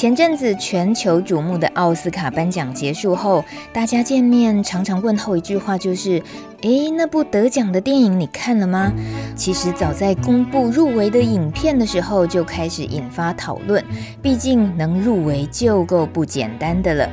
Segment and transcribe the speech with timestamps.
[0.00, 6.22] 前阵子全球瞩目的奥斯卡颁奖结束后，大家见面常常问候一句话就是
[6.62, 8.90] ：“诶，那部得奖的电影你看了吗？”
[9.36, 13.84] 其实早在公布入围的影片的时候就开始引发讨论，
[14.22, 17.06] 毕竟能入围就够不简单的了。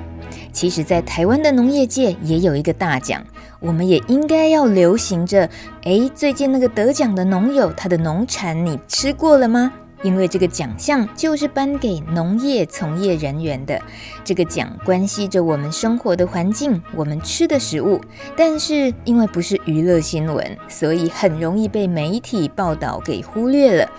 [0.54, 3.22] 其实，在台湾的农业界也有一个大奖。
[3.60, 5.50] 我们也应该要流行着，
[5.84, 9.74] 诶，最近那个得奖的农友，他的农产你吃过了吗？
[10.04, 13.82] 因为这个奖项就是颁给农业从业人员的，
[14.24, 18.00] 这个奖关系着我们生活的环境，我们吃的食物。
[18.36, 23.90] 但是因为不是娱乐新闻，所以很容易被媒体报道给忽略了。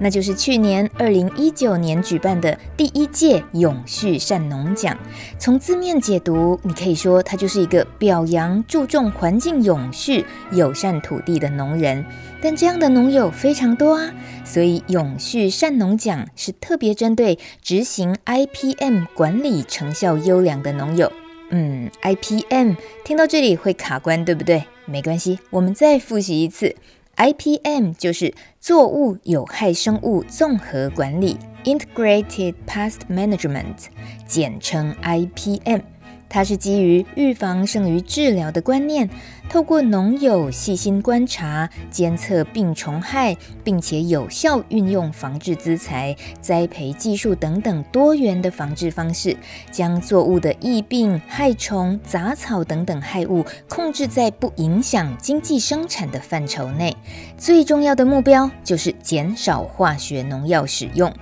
[0.00, 4.98] 那就是去年二零一九年举办的第一届永续善农奖。
[5.38, 12.04] 从字面解读，你可以说它就是一个表扬注重环境永续、友善土地的农人。
[12.44, 14.12] 但这样的农友非常多啊，
[14.44, 21.10] 所以永续善农奖是特别针对执行 IPM 管理成效优良的农友。
[21.48, 24.62] 嗯，IPM 听到这里会卡关，对不对？
[24.84, 26.76] 没关系，我们再复习一次。
[27.16, 33.86] IPM 就是作物有害生物综合管理 （Integrated Pest Management），
[34.26, 35.93] 简称 IPM。
[36.28, 39.08] 它是基于预防胜于治疗的观念，
[39.48, 49.36] 透过农友细心观察、监测病虫害，并且有效运用防治资材、栽培技术等等多元的防治方式，
[49.70, 56.96] 将作物的疫病、害虫、杂草等等害物控制在不影响经济生产的范畴内。
[57.36, 61.12] 最重要的目标就是减少化学农药使用。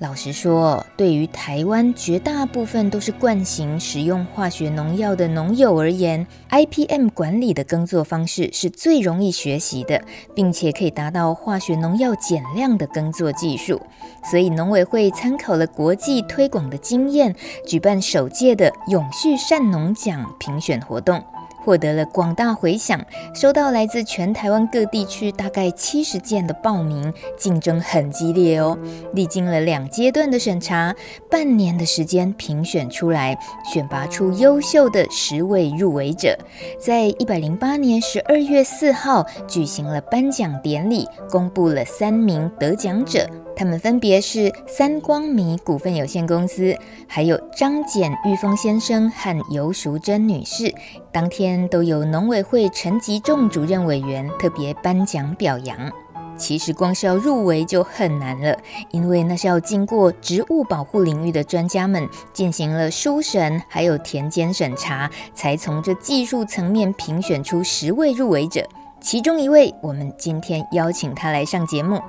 [0.00, 10.00] 老实说，对于台湾绝大部分都是惯行使用化学农药的农友而言，IPM 管理的耕作方式是最容易学习的，
[10.36, 13.82] 并且可以达到化学农药减量的耕作技术。
[14.30, 17.34] 所以农委会参考了国际推广的经验，
[17.66, 21.20] 举办首届的永续善农奖评选活动。
[21.64, 23.00] 获得了广大回响，
[23.34, 28.78] 收到来自全台湾各地区大概七十件的报名，竞争很激烈哦。
[29.12, 30.94] 历经了两阶段的审查，
[31.30, 33.38] 半年的时间评选出来，
[33.70, 36.38] 选拔出优秀的十位入围者，
[36.80, 43.28] 在一百零八年十二月四号举行了颁奖典礼，公布了三名得奖者。
[43.58, 46.76] 他们分别是三光米股份有限公司，
[47.08, 50.72] 还有张简玉峰先生和游淑珍女士。
[51.10, 55.90] 当天都有农委会陈吉仲主任委员特别颁奖表扬。
[56.36, 58.56] 其实光是要入围就很难了，
[58.92, 68.64] 因为那是要经过植物保护领域的专家们进行了书审，还有田间审查，才从这技术层面评选出十位入围者。
[69.00, 72.00] 其中一位，我们今天邀请他来上节目。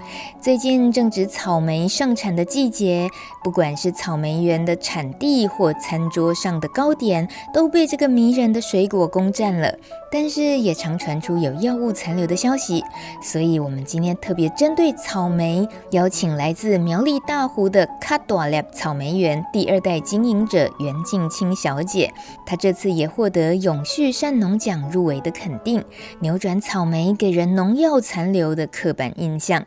[0.41, 3.07] 最近正值草莓盛产的季节，
[3.43, 9.77] 不管是草莓园的产地或餐桌上的糕点，都被这个迷人的水果攻占了。
[10.11, 12.83] 但是也常传出有药物残留的消息，
[13.21, 22.11] 所以我们今天特别针对草莓，邀请来自苗栗大湖的卡多列草莓园第二代经营者袁静清小姐。
[22.45, 25.83] 她这次也获得永续善农奖入围的肯定，
[26.19, 29.65] 扭转草莓给人农药残留的刻板印象。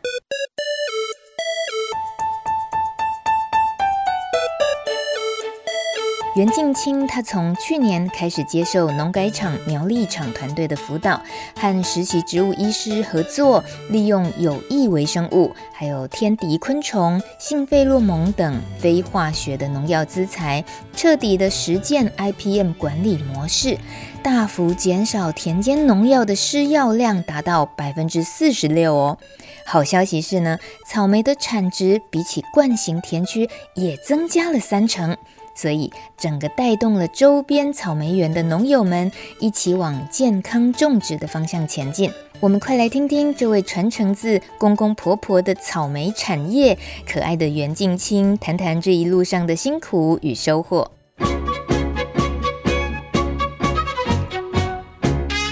[6.35, 11.21] 袁静清，他从去年开始接受农改场苗栗场团队的辅导，
[11.55, 20.65] 和实习植物医师合作，利用有益微生物、还有天敌昆虫、性费洛蒙等非化学的农药资材，
[20.95, 23.77] 彻底的实践 IPM 管理模式，
[24.23, 29.19] 大幅减少田间农药的施药量，达到百分之四十六哦。
[29.65, 30.57] 好消息是呢，
[30.87, 35.15] 草莓的产值比起惯行田区也增加了三成。
[35.55, 42.11] 所以，整个带动了周边草莓园的农友们一起往健康种植的方向前进。
[42.39, 46.77] 我们快来听听这位传承自公公婆婆的草莓产业，
[47.07, 50.91] 可爱的袁静清谈谈这一路上的辛苦与收获。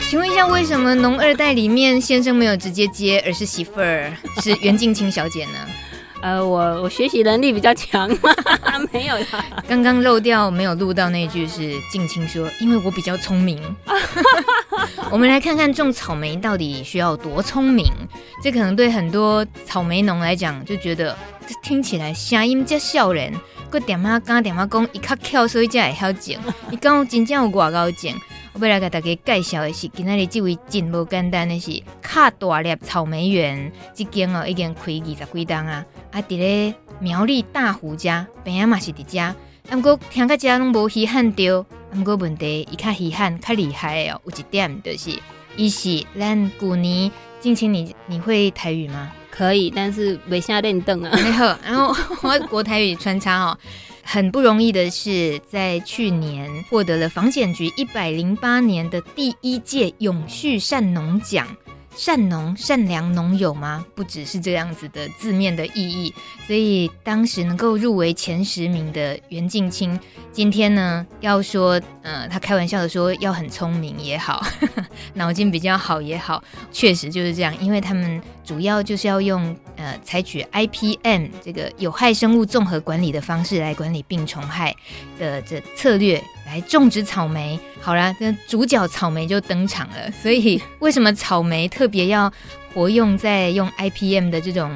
[0.09, 4.11] 请问一下，为什么农二代里面先生没有直接接，而是媳妇儿
[4.41, 5.51] 是袁静清小姐呢？
[6.21, 8.09] 呃，我我学习能力比较强，
[8.93, 9.45] 没有啦。
[9.67, 13.59] 刚刚漏掉没有录到那句是静青说，因为我比较聪明。
[15.11, 17.91] 我们来看看种草莓到底需要多聪明。
[18.43, 21.15] 这可能对很多草莓农来讲就觉得
[21.47, 23.33] 这听起来声音这笑人，
[23.69, 26.39] 个点啊刚点啊讲一卡跳所以才会晓剪。
[26.69, 28.15] 你讲真正有外高剪。
[28.53, 35.85] 我要来给大家介绍的是，今天的这位真不简单的是卡大粒草莓园，这间哦已经开二十几档啊。
[36.11, 39.19] 啊，伫咧苗栗大湖家，边仔嘛是伫遮。
[39.19, 39.35] 啊，
[39.73, 41.59] 毋过听个遮拢无稀罕着。
[41.59, 41.65] 啊，
[41.95, 44.21] 毋过问题伊较稀罕，较厉害哦。
[44.25, 45.17] 有一点就是，
[45.55, 49.11] 伊是咱旧年静青，你你会台语吗？
[49.29, 51.11] 可以，但是袂啥练凳啊。
[51.15, 53.57] 你好，然后 我国台语穿插哦。
[54.03, 61.47] 很不容易的是，在去年获得了房检局一百零八年的第一届永续善农奖。
[62.01, 63.85] 善农，善良农友吗？
[63.93, 66.11] 不只是这样子的字面的意义。
[66.47, 69.99] 所以当时能够入围前十名的袁静清，
[70.31, 74.43] 今天呢要说，呃，他开玩笑的说要很聪明也好，
[75.13, 84.75] 脑筋比较好也好，确实就是这样，因为他们主要就是要用呃采取 IPM 这个有害生物综合管理的方式来管理病虫害
[85.19, 86.19] 的这策略。
[86.51, 90.11] 来种植草莓，好啦，那主角草莓就登场了。
[90.11, 92.29] 所以，为什么草莓特别要
[92.73, 94.69] 活用在用 IPM 的这种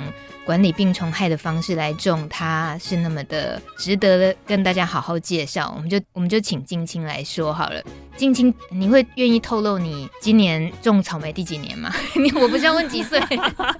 [0.45, 2.29] 管理病虫害的方式来种？
[2.29, 5.73] 它是那么的值得的跟大家好好介绍。
[5.75, 7.83] 我们就我们就请静青来说好了。
[8.15, 11.93] 静青，你会愿意透露你今年种草莓第几年吗？
[12.15, 13.19] 你我不是要问几岁？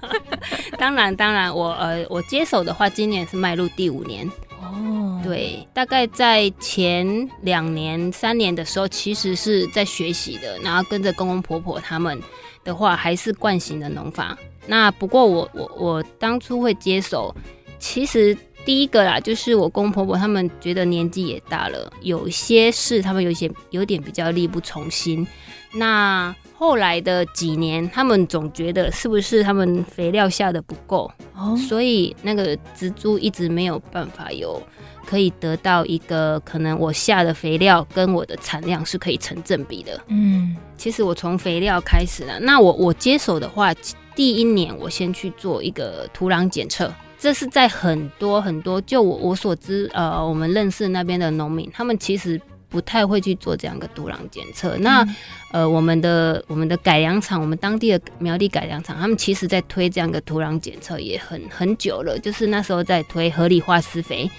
[0.76, 4.30] 当然，当然，我呃，我接手的话，今年是迈入第五年。
[4.72, 12.20] 哦，对，大概在前两年、三年的时候，其实是在学习的，然后跟着公公婆婆他们
[12.64, 14.36] 的话，还是惯行的农法。
[14.66, 17.34] 那不过我我我当初会接手，
[17.78, 25.26] 其实第一个啦，就是我公公婆婆他们觉得年纪也大了，有些事他们有些有点比较力不从心。
[25.76, 34.60] 那后来的几年，他们总觉得是不是他们肥料下的不够，哦，所以那个植株一直没有办法有
[35.04, 40.00] 可以得到一个可能我下的肥料跟我的产量是可以成正比的。
[40.08, 43.74] 嗯，其实我从肥料开始了，那我我接手的话，
[44.14, 52.40] 第一年我先去做一个土壤检测，这是在很多很多就我我所知，呃，我们认识那边的农民，他们其实。
[52.68, 54.76] 不太会去做这样的土壤检测。
[54.78, 55.16] 那、嗯、
[55.52, 62.18] 呃，我们的我们的改良场，我们当地的苗栗改良场，他们其实在推这样的土壤检测也很很久了。
[62.18, 64.30] 就是那时候在推合理化施肥，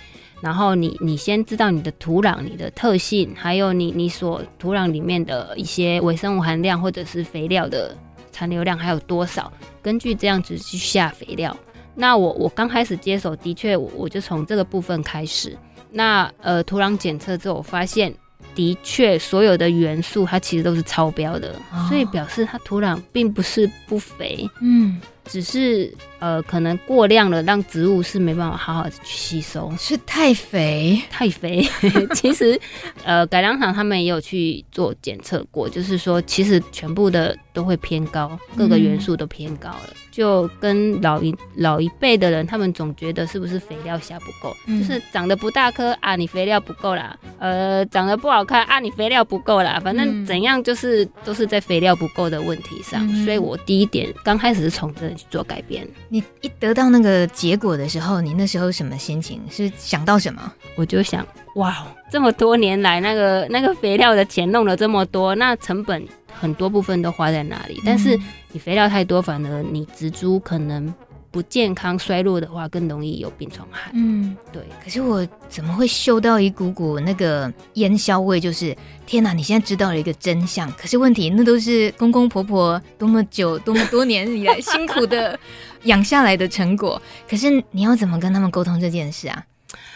[0.41, 7.95] 然后你你先知道你的土壤、你的特性，还有你你所土壤里面的一些微生物含量或者是肥料的
[8.31, 9.51] 残留量还有多少，
[9.81, 11.55] 根据这样子去下肥料。
[11.95, 15.57] 那我我刚开始接手，的确我我就从这个部分开始。
[15.91, 18.13] 那呃，土壤检测之后，我发现
[18.55, 31.67] 的确所有的元素它其实都是超标的，哦，所以表示它土壤并不是不肥，嗯，只是呃可能过量了，让植物是没办法好好的去吸收，是太肥太肥。
[32.15, 32.59] 其实
[33.03, 39.89] 呃改良场他们也有去做检测过，就是说其实全部的都会偏高，各个元素都偏高了。
[39.89, 55.87] 嗯就跟老一老一辈的人，他们总觉得是不是肥料下不够，嗯，就是长得不大颗啊，你肥料不够啦，呃，长得不好看啊，你肥料不够啦，反正怎样就是都是在肥料不够的问题上，嗯，所以我第一点刚开始是从这里去做改变。
[56.09, 59.41] 你一得到那个结果的时候，你那时候什么心情？
[59.49, 60.51] 是想到什么？
[60.75, 66.05] 我就想，哇，这么多年来那个那个肥料的钱弄了这么多，那成本。
[66.39, 67.81] 很多部分都花在哪里？
[67.83, 68.15] 但是
[68.51, 70.93] 你肥料太多，反而你植株可能
[71.37, 73.91] 不健康衰弱的话，更容易有病虫害。
[73.93, 74.63] 嗯，对。
[74.83, 78.39] 可是我怎么会嗅到一股股那个烟硝味？
[78.39, 78.75] 就是
[79.05, 79.33] 天哪！
[79.33, 80.67] 你现在知道了一个真相。
[80.71, 85.39] 可是问题，那都是公公婆婆多么久、多么多年以来辛苦的
[85.83, 86.99] 养下来的成果。
[87.29, 89.43] 可是你要怎么跟他们沟通这件事啊？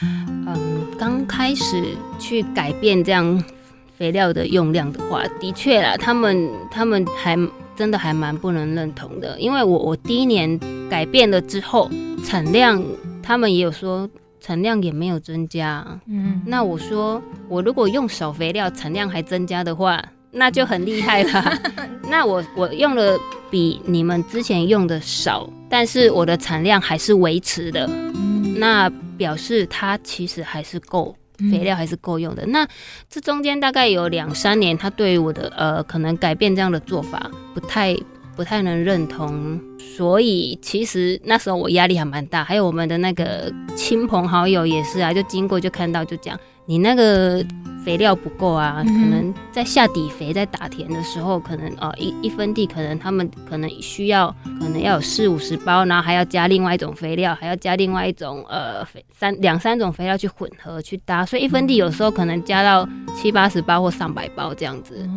[0.03, 3.43] 嗯，刚开始去改变这样。
[3.98, 7.38] 肥料的用量的话，的确啦，他们他们还
[7.81, 11.89] 真的还蛮不能认同的，因为我我第一年改变了之后，
[12.23, 12.79] 产量
[13.23, 14.07] 他们也有说
[14.39, 17.19] 产量也没有增加，嗯，那我说
[17.50, 21.59] 我如果用少肥料，产量还增加的话，那就很厉害了。
[22.07, 23.17] 那我我用了
[23.50, 31.15] 比你们之前用的少，但是我的产量还是维持的，嗯，那表示它其实还是够。
[31.50, 32.45] 肥料还是够用的。
[32.48, 32.67] 那
[33.10, 37.98] 这中间大概有两三年，他对于我的呃可能改变这样的做法不太
[38.36, 42.43] 不太能认同，所以其实那时候我压力还蛮大。
[42.43, 47.43] 还有我们的那个亲朋好友也是啊，就经过就看到就讲你那个。
[47.83, 65.09] 肥料不够啊，可能在下底肥，在打田的时候，可能哦一一分地，可能他们可能需要，可能要有四五十包，然后还要加另外一种肥料，还要加另外一种呃肥三两三种肥料去混合去搭，所以一分地有时候可能加到七八十包或上百包这样子。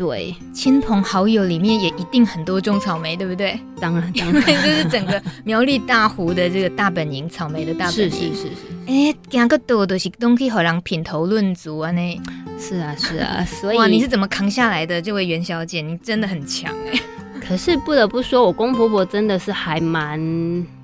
[0.00, 3.60] 对，亲朋好友里面也一定很多种草莓，对不对？
[3.78, 8.10] 当然，当然，因为这是整个苗栗大湖的这个大本营，草莓的大本营。
[8.10, 8.56] 是是是是。
[8.86, 12.20] 哎、两，个多都是东西，好让品头论足啊呢。
[12.58, 15.02] 是啊是啊， 所以哇，你是怎么扛下来的？
[15.02, 16.98] 这位袁小姐，你真的很强哎。
[17.46, 20.18] 可是不得不说，我公婆婆真的是还蛮，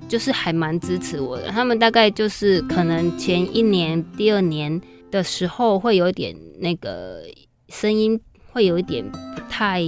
[0.07, 1.47] 就是还蛮支持我的。
[1.47, 7.23] 他们大概就是可能前一年、第二年的时候会有点那个
[7.69, 8.21] 声音。
[8.57, 9.83] 会有一点不太，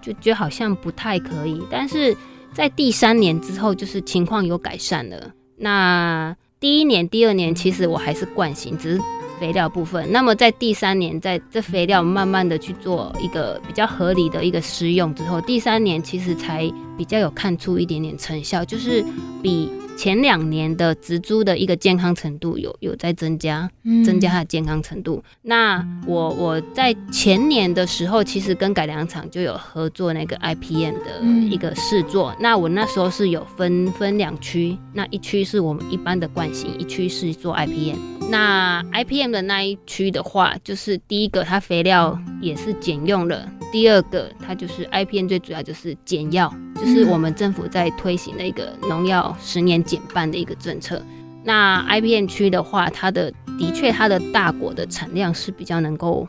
[0.00, 2.16] 就觉得好像不太可以，但是
[2.52, 5.30] 在第三年之后，就是情况有改善了。
[5.56, 9.02] 那第一年、第二年，其实我还是惯性，只是
[9.38, 10.10] 肥料部分。
[10.10, 16.68] 那么在第三年，在这肥料慢慢的去做一个比较合理的一个施用之后，第三年其实才
[17.02, 19.04] 比较有看出一点点成效，就是
[19.42, 19.68] 比。
[19.94, 23.70] 前两年的植株的一个健康程度有有在增加，
[24.04, 25.22] 增加它的健康程度。
[25.22, 32.30] 嗯、那我我在前年的时候，其实跟改良场就有合作那个 IPM 的一个试做。
[32.30, 37.98] 嗯、那我那时候是有分分两区，那一区是我们一般的惯行，一区是做 IPM。
[38.30, 46.52] 那 IPM 的那一区的话，就是第一个它肥料也是减用了，第二个它就是 IPN 最主要就是减药。
[46.76, 51.00] 就是我们政府在推行的一个农药十年减半的一个政策。
[51.44, 56.26] 那 IPN 区的话，它的的确它的大果的产量是比较能够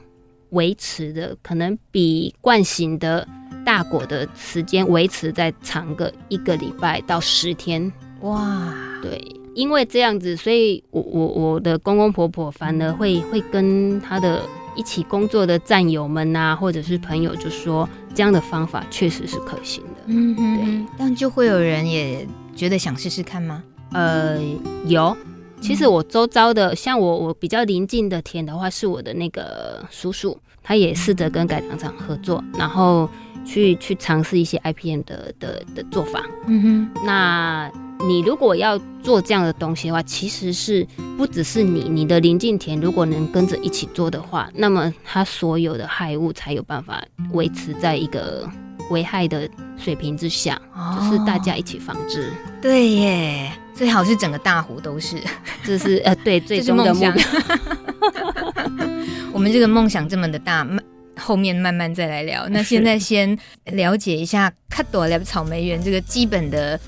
[0.52, 3.28] 维持的，可能比惯行的
[3.66, 7.92] 大果的时间维持在长个一个礼拜到十天。
[8.22, 9.20] 哇，对，
[9.56, 14.44] 因为这样子，所以我我我的公公婆婆反而会会跟他的。
[14.76, 20.02] 一起工作的战友们呐、啊，或者是朋友，就说这样的方法确实是可行的。
[20.08, 20.86] 嗯哼，对。
[20.98, 23.64] 但就会有人也觉得想试试看吗？
[23.92, 24.40] 呃，
[24.86, 25.16] 有。
[25.62, 33.10] 其实我周遭的，像我我比较临近的田的话，是我的那个叔叔，他也试着跟改良场合作，然后
[33.46, 36.22] 去去尝试一些 IPM 的的的做法。
[36.48, 37.72] 嗯哼，那。
[38.06, 40.86] 你如果要做这样的东西的话，其实是
[41.18, 48.46] 不只是你，你的邻近田如果能跟着一起做的话，那么它所有的害物才有办法维持在一个
[48.90, 52.30] 危害的水平之下，哦、就是大家一起防治。
[52.62, 55.16] 对耶，最好是整个大湖都是，
[55.64, 57.14] 这是呃对 最终的目标。
[59.32, 60.68] 我们这个梦想这么的大。
[61.18, 62.48] 后面慢慢再来聊。
[62.50, 66.80] 那现在 先了解一下卡朵列草莓园这个基本的。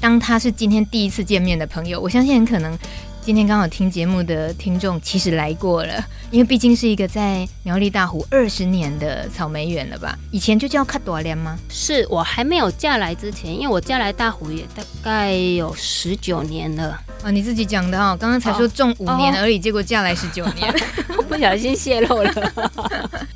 [0.00, 2.76] 当他是今天第一次见面的朋友，我相信很可能。
[3.20, 10.18] 今天刚好听节目的听众其实来过了，因为毕竟是一个在苗栗大湖二十年的草莓园了吧？
[10.30, 11.58] 以前就叫卡朵莲吗？
[11.68, 16.98] 是我还没有嫁来之前，因为我嫁来大湖也大概有十九年了。
[17.22, 20.72] 啊，你自己讲的哈，刚刚才说种五年而已，哦、结果嫁来十九年，
[21.14, 22.32] 我 不小心泄露了。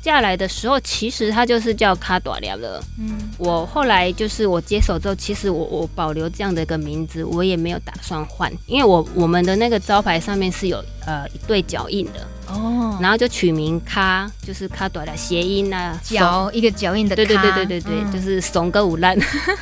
[0.03, 2.83] 嫁来的时候其实它就是叫卡朵莲了。
[2.99, 9.79] 嗯，我后来就是我接手之后，其实我我保留这样的一个名字，我也没有打算换，因为我我们的那个。
[9.83, 12.25] 招牌上面是有呃一对脚印的。
[12.47, 19.17] 哦，然后就取名卡，就是卡朵的谐音啊，脚一个脚印的，对对对对对对，嗯、就是怂个五烂，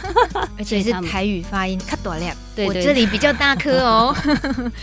[0.58, 4.16] 而且是台语发音卡朵亮，对，这里比较大颗哦。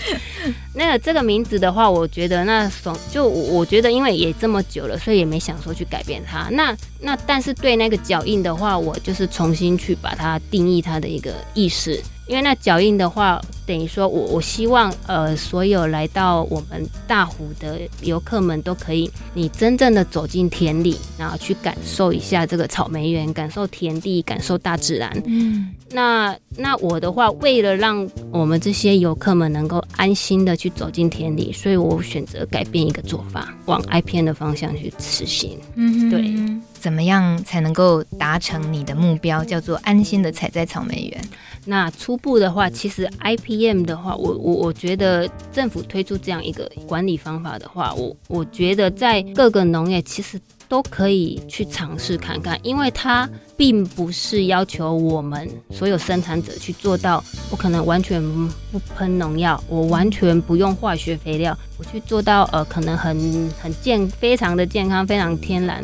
[0.75, 6.49] 那个这个名字的话，我觉得那从就我觉得因为也这么久了，所以也没想说去改变它。
[6.51, 12.01] 那那但是对那个脚印的话，我就是重新去把它定义它的一个意思。
[12.27, 25.11] 因为那脚印的话，等于说我我希望呃，所有来到我们大湖的游客们都可以，你真正的走进田里，然后去感受一下这个草莓园，感受田地，感受大自然。
[25.25, 35.59] 嗯，那那我的话，为了让我们这些游客们能够安心的去走进田里，所以我选择改变一个做法，往 IPM 的方向去实行。
[35.75, 36.35] 嗯，对，
[36.73, 41.21] 怎么样才能够达成你的目标，叫做安心的采摘草莓园？
[41.65, 58.23] 那初步的话，其实 IPM 的话，我我我觉得政府推出这样一个管理方法的话，我我觉得在各个农业其实都可以去尝试看看，因为它并不是要求我们所有生产者去做到，我可能完全
[58.71, 65.83] 不喷农药，我完全不用化学肥料，我去做到呃可能很很健非常的健康，非常天然。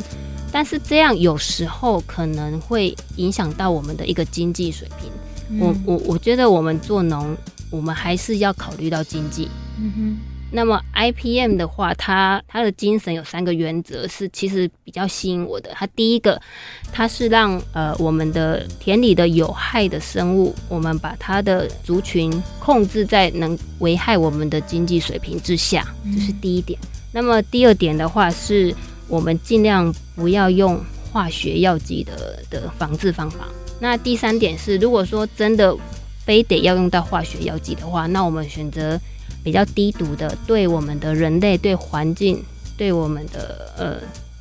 [0.53, 5.11] 但是这样有时候可能会影响到我们的一个经济水平。
[5.51, 7.37] 嗯、我我我觉得我们做农，
[7.71, 9.49] 我们还是要考虑到经济。
[9.81, 10.34] 嗯哼。
[10.55, 15.71] 那么 IPM 的话，它它的精神有三个原则，是其实比较吸引我的。
[15.75, 16.41] 它第一个，
[16.93, 25.85] 它是让呃我们的田里的有害的生物，我们把它的族群控制在能危害我们的经济水平之下，
[26.15, 26.79] 这是第一点。
[27.11, 28.73] 那么第二点的话，是
[29.09, 30.81] 我们尽量不要用
[31.11, 33.49] 化学药剂的的防治方法。
[33.81, 35.77] 那第三点是，如果说真的
[36.25, 39.01] 非得要用到化学药剂的话，那我们选择。
[39.45, 42.43] 比较低毒的，对我们的人类、对环境、
[42.77, 43.97] 对我们的呃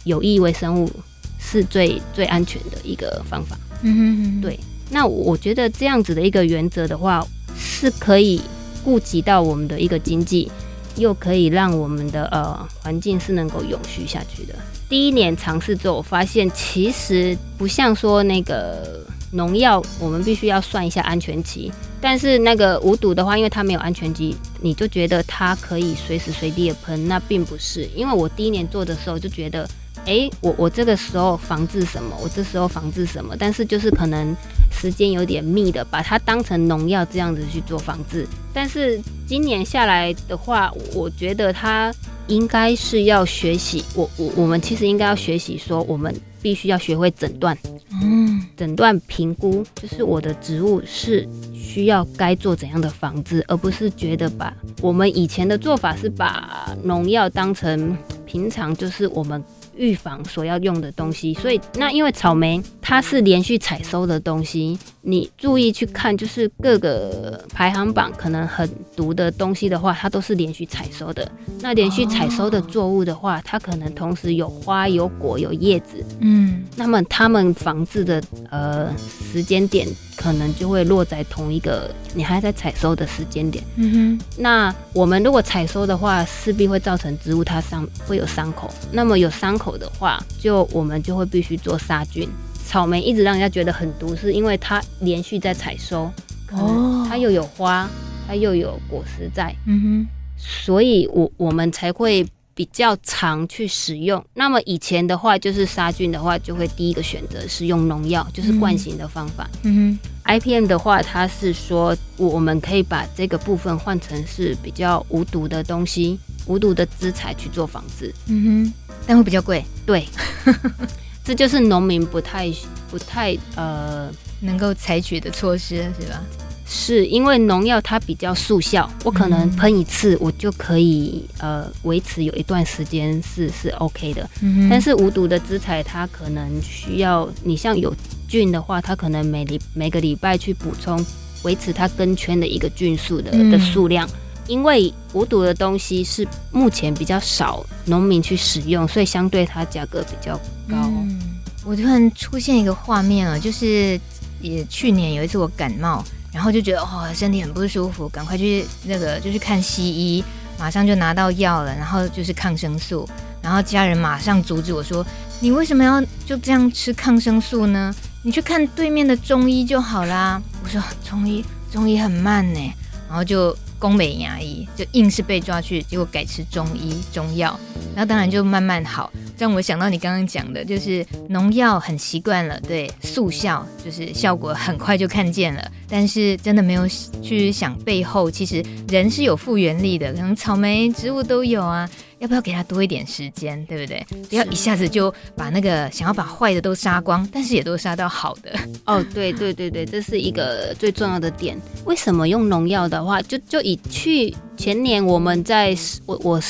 [0.05, 0.89] 有益微生物
[1.38, 3.57] 是最最安全的一个方法。
[3.81, 4.41] 嗯哼哼。
[4.41, 4.57] 对，
[4.89, 7.22] 那我觉得这样子的一个原则的话，
[7.55, 8.41] 是可以
[8.83, 10.50] 顾及到我们的一个经济，
[10.95, 14.55] 又可以让我们的呃环境是能够永续下去的。
[14.88, 19.05] 第一年尝试之后，我发现其实不像说那个。
[19.34, 27.90] 农药我们必须要算一下安全期，但是那个无毒的话，因为它没有安全期，你就觉得它可以随时随地的喷，那并不是。
[27.96, 29.68] 因为我第一年做的时候就觉得，
[30.06, 34.36] 哎，我我这个时候防治什么，我这时候防治什么，但是就是可能
[34.72, 38.28] 时间有点密的，把它当成农药这样子去做防治。
[38.54, 41.92] 但是今年下来的话，我觉得它
[42.28, 47.57] 应该是要学习，我我我们其实应该要学习说，我们必须要学会诊断。
[48.03, 57.97] 嗯，诊断评估就是我的植物是需要该做怎样的防治，而不是觉得把我们以前的做法是把农药当成
[58.27, 59.43] 平常就是我们。
[59.75, 71.32] 预防所要用的东西，所以那因为草莓它是连续采收的东西，你注意去看，就是各个排行榜可能很毒的东西的话，它都是连续采收的。
[71.62, 78.22] 那连续采收的作物的话，它可能同时有花、有果、有叶子，嗯，那么它们防治的
[78.52, 79.88] 呃时间点。
[80.16, 83.63] 可能就会落在同一个你还在采收的时间点。
[83.78, 84.25] 嗯哼。
[84.38, 88.72] 那我们如果采收的话，势必会造成植物它伤会有伤口。
[88.91, 92.30] 那么有伤口的话，就我们就会必须做杀菌。
[92.73, 96.12] 草莓一直让人家觉得很毒，是因为它连续在采收，
[96.53, 97.88] 哦，它又有花，
[98.27, 99.55] 它又有果实在。
[99.67, 100.07] 嗯哼。
[100.36, 102.25] 所以我我们才会。
[102.55, 109.49] 比较常去使用，那么以前的话就是杀菌的话，就会第一个选择是用农药，就是惯行的方法。
[109.63, 118.13] 嗯哼，IPM 的话，它是说我们可以把这个部分换成是比较无毒的东西，无毒的资材去做防治。
[118.27, 118.73] 嗯哼，
[119.07, 119.65] 但会比较贵。
[119.83, 120.07] 对，
[121.23, 122.51] 这就是农民不太
[122.91, 126.21] 不太呃能够采取的措施，是吧？
[126.65, 134.27] 是因为农药它比较速效，我可能喷一次，我就可以呃维持有一段时间是是 OK 的。
[134.41, 137.93] 嗯、但是无毒的资材它可能需要你像有
[138.27, 141.05] 菌的话，它可能每礼每个礼拜去补充，
[141.43, 144.07] 维持它根圈的一个菌数的的数量。
[144.07, 144.12] 嗯、
[144.47, 150.36] 因为无毒的东西是目前比较少农民去使用，所以相对它价格比较
[150.69, 150.77] 高。
[150.77, 151.19] 嗯、
[151.65, 153.99] 我突然出现一个画面啊，就是
[154.41, 156.03] 也去年有一次我感冒。
[156.34, 160.23] 然后就觉得哦，身体很不舒服，赶快去那个就去看西医，
[160.58, 163.08] 马上就拿到药了，然后就是抗生素，
[163.39, 165.06] 然后家人马上阻止我说
[165.41, 167.93] ：“你为什么要就这样吃抗生素呢？
[168.23, 172.60] 你去看对面的中医就好啦。”我说：“中医中医很慢呢。”
[173.08, 177.60] 然后就宫美牙医就硬是被抓去，结果改吃中医中药，
[177.93, 179.12] 然后当然就慢慢好。
[179.38, 186.88] 让我想到你刚刚讲的，就是农药很习惯了，对，速效就是效果很快就看见了，但是真的没有
[187.22, 194.06] 去想背后，其实人是有复原力的，可能草莓植物都有啊，要不要给它多一点时间，对不对？
[194.30, 198.52] 不要一下子就把那个想要把坏的都杀光，但是也都杀到好的。
[198.86, 201.58] 哦，对对对对，这是一个最重要的点。
[201.86, 206.41] 为什么用农药的话，就就以去前年我们在我我。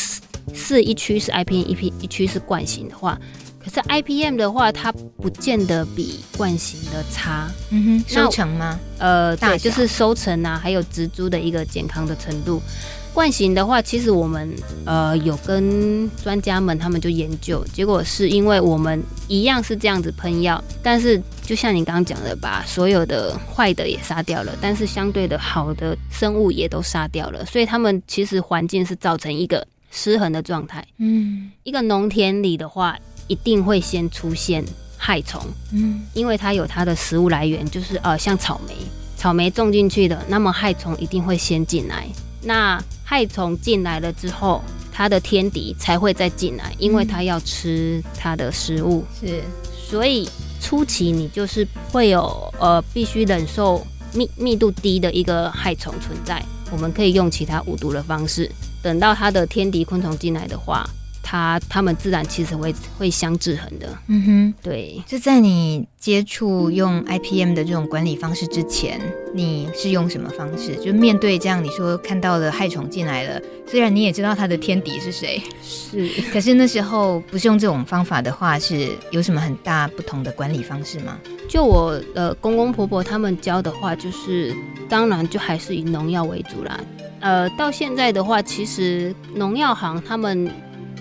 [0.53, 3.19] 是一区是 IPM，一批一区是惯行的话，
[3.63, 7.49] 可是 IPM 的话，它不见得比惯行的差。
[7.69, 8.79] 嗯哼，收成吗？
[8.97, 12.61] 呃，对，就是收成啊，还有植株的一个健康的程度。
[13.13, 14.51] 惯行的话，其实我们
[14.85, 29.63] 呃有跟专家们他们就研究，结果是因为我们一样是这样子喷药，但是就像你刚刚讲的，把所有的坏的也杀掉了，但是相对的好的生物也都杀掉了，所以他们其实环境是造成一个。
[29.95, 34.65] 失衡的状态，嗯，一个农田里的话，一定会先出现
[34.97, 35.39] 害虫，
[35.71, 38.73] 嗯，因为它有它的食物来源，就是呃，像草莓，
[39.15, 42.07] 草莓种进去的，那么害虫一定会先进来。
[42.41, 49.05] 那害虫进来了之后，它的天敌才会再进来，因为它要吃它的食物。
[49.19, 50.27] 是，所以
[50.59, 56.43] 初期你就是会有呃必须忍受密密度低的一个害虫存在。
[56.71, 58.51] 我们可以用其他无毒的方式，
[58.83, 60.87] 等到它的天敌昆虫进来的话。
[61.25, 65.01] 它它们自然其实会会相制衡的，嗯哼，对。
[65.07, 68.99] 就在你接触用 IPM 的这种管理方式之前，
[69.33, 70.75] 你是用什么方式？
[70.75, 81.17] 就面对这样，你说看到了害虫进来了，虽然你也知道它的天敌是谁，是，可是那时候不是用这种方法的话，是有什么很大不同的管理方式吗？
[81.47, 84.53] 就我呃公公婆婆他们教的话，就是
[84.89, 86.77] 当然就还是以农药为主啦。
[87.23, 90.51] 呃，到现在的话，其实农药行他们。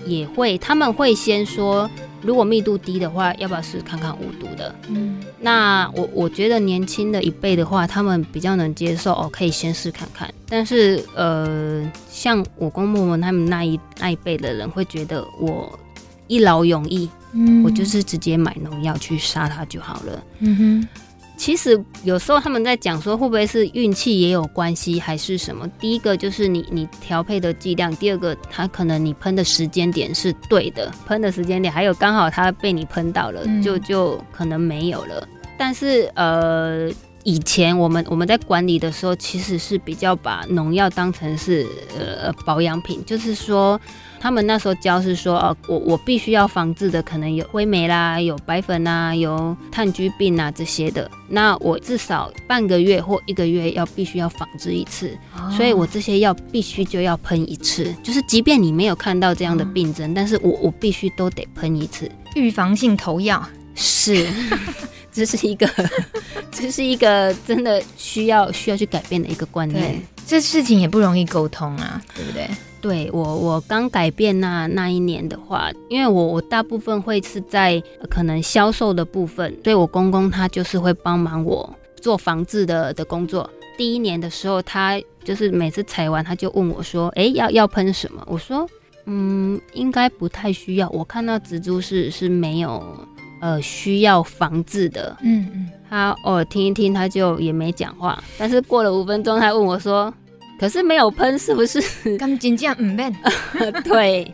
[0.05, 1.89] 也会，他们会先说，
[2.21, 4.75] 如果密度低的话，要不要试试看看无毒的？
[4.89, 10.29] 嗯，那我我觉得年轻的一辈的话，他们比较能接受哦，可以先试看看。
[10.49, 15.79] 但是呃，像我公公们他们那一那一辈的人，会觉得我
[16.27, 20.21] 一劳永逸，嗯，我就是直接买农药去杀它就好了。
[20.39, 20.87] 嗯哼。
[21.35, 25.67] 其实有时候他们在讲说，会不会是运气也有关系，还是什么？
[25.79, 35.27] 第一个就是你你调配的剂量，第二个它可能你喷的时间点是对的，喷的时间点，还有刚好它被你喷到了，嗯、就就可能没有了。
[35.57, 36.89] 但是呃，
[37.23, 41.65] 以前我们我们在管理的时候，其实是比较把农药当成是
[41.97, 43.79] 呃保养品，就是说。
[44.23, 51.11] 他们那时候教是说，哦，我我必须要防治的可能有灰霉啦，有白粉啊，有炭疽病啊这些的。
[51.27, 57.93] 那我至少半个月或一个月要必须要防治一次，哦、所以我这些药必须就要喷一次。
[58.01, 62.09] 就是即便你没有看到这样的病症，嗯、但是我我必须都得喷一次。
[62.37, 64.25] 预防性投药是，
[65.11, 65.69] 这是一个，
[66.49, 70.01] 这是一个真的需要需要去改变的一个观念。
[70.25, 72.47] 这事情也不容易沟通啊，对不对？
[72.83, 83.49] 对我，我刚改变那那一年的话，因为我我大部分会是在可能销售的部分，所以我公公他就是会帮忙我做防治的的工作。
[83.77, 88.67] 第一年的时候，他就是每次采完，他就问我说：“哎，要要喷什么？”我说
[89.07, 90.89] ：“嗯，应该不太需要。
[90.89, 92.83] 我看到植株是是没有
[93.39, 98.21] 呃需要防治的。”嗯嗯，他偶尔听一听，他就也没讲话。
[98.37, 100.13] 但是过了五分钟，他问我说。
[100.59, 101.81] 可是没有喷，是不是？
[102.17, 103.13] 刚进这样唔变。
[103.83, 104.33] 对，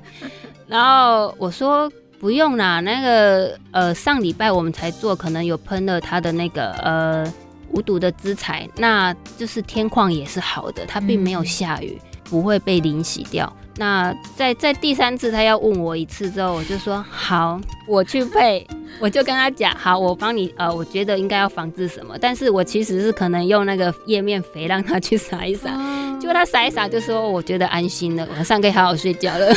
[0.68, 7.34] 然后我说不用啦，那个呃上礼拜我们才做，可能有喷了它的那个呃
[7.72, 13.52] 无毒的资材，那就是天况也是好的，它并没有下雨，嗯、不会被淋洗掉。
[13.80, 18.68] 那在在第三次他要问我一次之后，我就说好，我去配，
[19.00, 25.72] 我就跟他讲好，我帮你呃，我觉得应该要防治什么，但是我其实是可能用那个叶面肥让他去撒一撒，
[26.20, 29.56] 结果他撒一撒就说我觉得安心了，晚上可以好好睡觉了，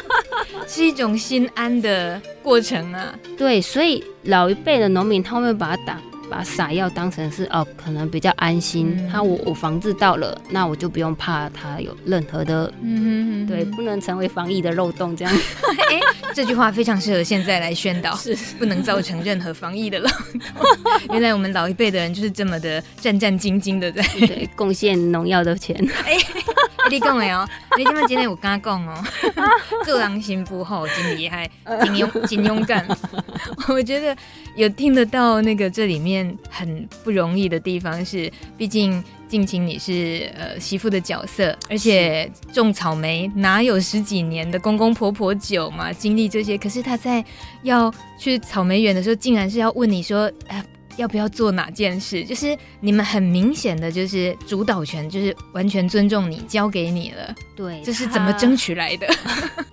[0.66, 3.14] 是一种心安的过程啊。
[3.36, 6.00] 对，所以老一辈的农民他们把它打。
[6.30, 8.94] 把撒药当成是哦，可能比较安心。
[8.96, 15.34] 嗯、他我我防治到了，那我就不用怕他有任何的，嗯哼哼对，不能成为防疫的漏洞这样。
[15.88, 16.00] 哎、欸，
[16.34, 20.40] 这句话非常适合现在来宣导， 是不能造成任何防疫的漏洞。
[21.12, 24.04] 原来我们老一辈的人就是这么的战战兢兢的在
[24.54, 25.76] 贡献农药的钱。
[26.04, 26.26] 哎、欸，
[26.90, 29.04] 你讲的哦，你今天有跟他讲哦，
[29.84, 31.48] 做人心不好，真厉害，
[31.84, 32.86] 真勇，真勇敢。
[33.68, 34.16] 我觉得
[34.54, 36.36] 有听得到那个这里面。
[36.50, 45.92] 很不容易的地方是，毕竟静青你是呃媳妇的角色，而且种草莓哪有十几年的公公婆婆久嘛？
[45.92, 47.24] 经历这些，可是他在
[47.62, 50.64] 要去草莓园的时候，竟然是要问你说，呃
[50.98, 52.24] 要不要做哪件事？
[52.24, 57.34] 就是你们很明显的就是主导权，就是完全尊重你，交给你了。
[57.56, 59.06] 对，这是怎么争取来的？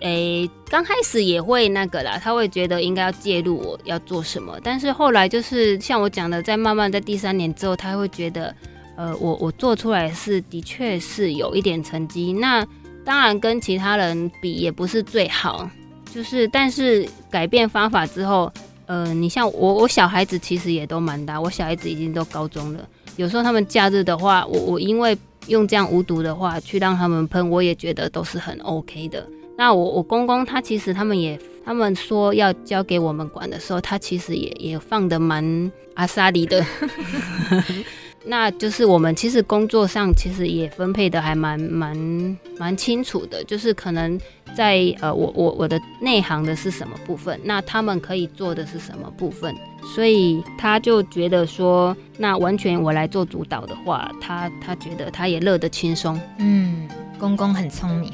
[0.01, 8.55] 诶，刚开始也会那个啦，他会觉得应该要介入我要做什么，但是后来就是像我讲的，在慢慢在第三年之后，他会觉得，
[8.95, 12.31] 呃，我我做出来是的确是有一点成绩。
[12.31, 12.63] 那
[13.03, 15.67] 当然跟其他人比也不是最好，
[16.13, 18.53] 就是但是改变方法之后。
[18.88, 22.88] 呃，你像我，我小孩子其实也都蛮大，我小孩子已经都高中了。
[23.17, 25.17] 有时候他们假日的话，我我因为
[25.48, 29.26] 用这样无毒的话去让他们喷，我也觉得都是很 OK 的。
[29.58, 36.63] 那我我公公他其实他们也，他们说要交给我们管的时候，他其实也也放的蛮阿萨里的。
[38.27, 44.19] 那就是我们其实工作上其实也分配的还蛮蛮蛮清楚的，就是可能
[44.55, 47.39] 在呃，我我我的内行的是什么部分？
[47.43, 49.53] 那他们可以做的是什么部分？
[49.93, 56.19] 所以他就觉得说，那完全我来做主导的话，他他觉得他也乐得轻松。
[56.39, 58.11] 嗯，公公很聪明，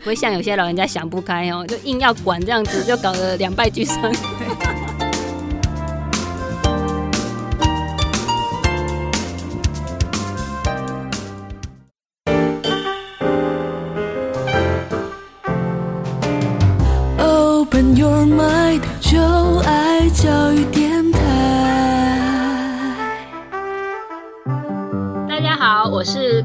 [0.00, 3.98] 不会像有些老人家想不开哦，就硬要管这样子，就搞得两败俱伤。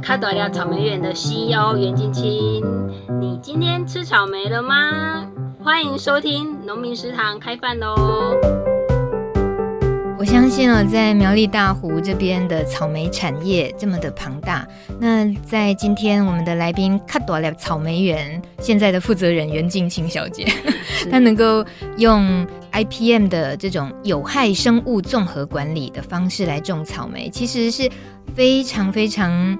[0.07, 2.63] 卡朵亚草莓园的 CEO 袁静清。
[3.19, 5.29] 你今天吃草莓了吗？
[5.61, 7.93] 欢迎收听农民食堂开饭喽！
[10.17, 14.65] 我相信哦，在苗栗大湖这边的草莓产业这么的庞大，
[14.97, 20.47] 那在今天我们的来宾卡朵亚草莓园现在的负责人袁静清小姐，
[21.11, 21.65] 她能够
[21.97, 27.91] 用 IPM 的这种有害生物综合管理的方式来种草莓，其实是。
[28.35, 29.57] 非常非常，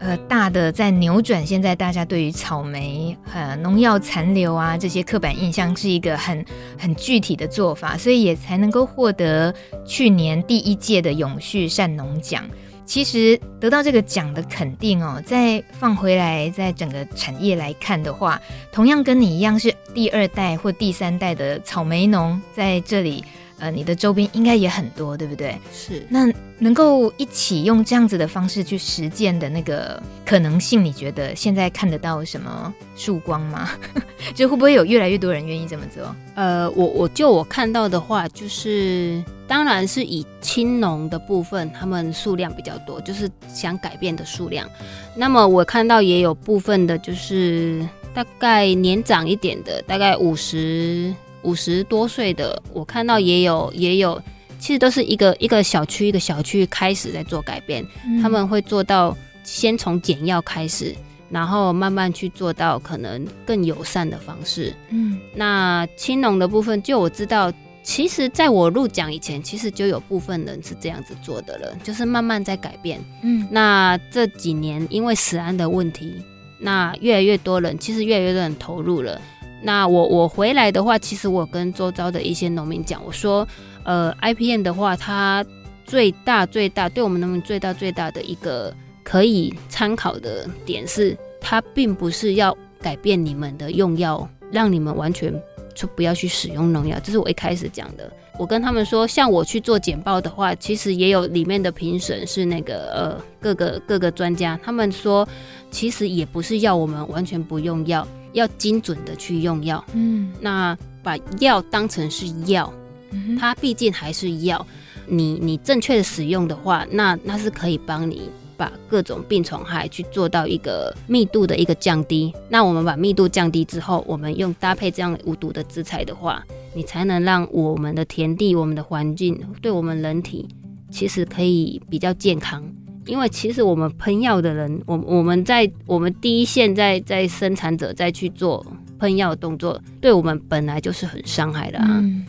[0.00, 6.44] 呃，大的在扭转现在大家对于草莓呃农药残留啊这些刻板印象，是一个很
[6.78, 9.52] 很具体的做法，所以也才能够获得
[9.84, 12.48] 去年第一届的永续善农奖。
[12.86, 18.40] 其实得到这个奖的肯定哦，再放回来，在整个产业来看的话，
[18.72, 23.22] 同样跟你一样是第二代或第三代的草莓农在这里。
[23.58, 25.58] 呃，你的周边应该也很多，对不对？
[25.72, 26.06] 是。
[26.08, 33.70] 那能够一起用这样子的方式去实践的那个可能性，你觉得现在看得到什么曙光吗？
[34.34, 36.14] 就会不会有越来越多人愿意这么做？
[36.34, 44.68] 呃，我我就我看到的话，就是当然是以青农的部分，他们数量比较多，就是想改变的数量。
[45.16, 51.14] 那么我看到也有部分的，就是大概年长一点的，大概五十。
[51.42, 54.20] 五十多岁的，我看到也有也有，
[54.58, 60.94] 其实都是一个一个小区一个小区开始在做改变，嗯、他们会做到先从简要开始，
[61.30, 64.74] 然后慢慢去做到可能更友善的方式。
[64.90, 73.00] 嗯，那青农的部分，就我知道，其实在我入讲以前，其实就有部分人是这样子做的了，就是慢慢在改变。
[73.22, 76.22] 嗯，那这几年因为食安的问题，
[76.58, 79.20] 那越来越多人，其实越来越多人投入了。
[79.62, 83.46] 那我我回来的话，其实我跟周遭的一些农民讲，我说，
[83.84, 85.44] 呃，IPM 的话，它
[85.84, 95.34] 最大最大对我们农民最大最大的一个可以参考的点是，它并不是要改变你们的用药，让你们完全
[95.74, 96.98] 就不要去使用农药。
[97.02, 98.10] 这是我一开始讲的。
[98.38, 105.28] 我跟他们说，像我去做简报的话，其实也有里面的评审是那个呃各个各个专家，他们说，
[105.72, 108.06] 其实也不是要我们完全不用药。
[108.32, 112.72] 要精准的去用药，嗯，那把药当成是药，
[113.10, 114.66] 嗯，它毕竟还是药。
[115.06, 122.30] 你你正确的使用的话，那那是可以帮你把各种病虫害去做到一个密度的一个降低。
[122.50, 130.46] 那我们把密度降低之后，我们用搭配这样无毒的资材的话，你才能让我们的田地、我们的环境对我们人体
[130.90, 132.62] 其实可以比较健康。
[133.08, 138.64] 因为其实我们喷药的人，我我们在我们第一线在在生产者再去做
[138.98, 141.86] 喷药动作，对我们本来就是很伤害的啊。
[141.88, 142.26] 嗯、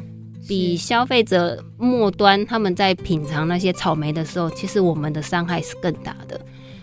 [0.47, 6.39] 比消费者末端他们在品尝那些草莓的时候，其实我们的伤害是更大的。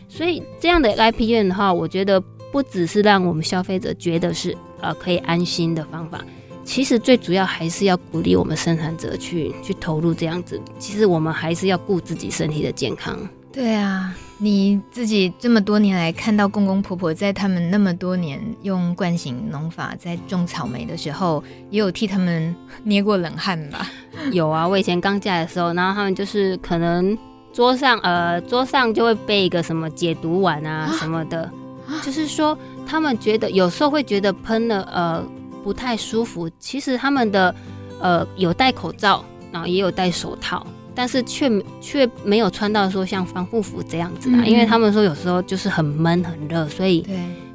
[0.09, 2.21] 所以这样的 IP 院的话，我觉得
[2.53, 6.23] 不只是让我们消费者觉得是呃可以安心的方法，
[6.65, 10.61] 其实最主要还是要鼓励我们生产者去去投入这样子。
[10.79, 13.19] 其实我们还是要顾自己身体的健康。
[13.57, 23.88] 对啊，你自己这么多年来看到公公婆婆在他们那么多年用惯性农法在种草莓的时候，也有替他们捏过冷汗吧？
[24.31, 27.16] 有啊，我以前刚嫁的时候，然后他们就是可能
[27.51, 31.45] 桌上呃桌上就会备一个什么解毒丸啊什么的，
[31.88, 35.25] 啊、就是说他们觉得有时候会觉得喷了呃
[35.64, 37.55] 不太舒服，其实他们的
[38.03, 40.66] 呃有戴口罩，然后也有戴手套。
[40.97, 41.49] 但是却
[41.81, 47.07] 却没有穿到说像防护服这样子啊，嗯、因为他们说有时候就是很闷很热，所以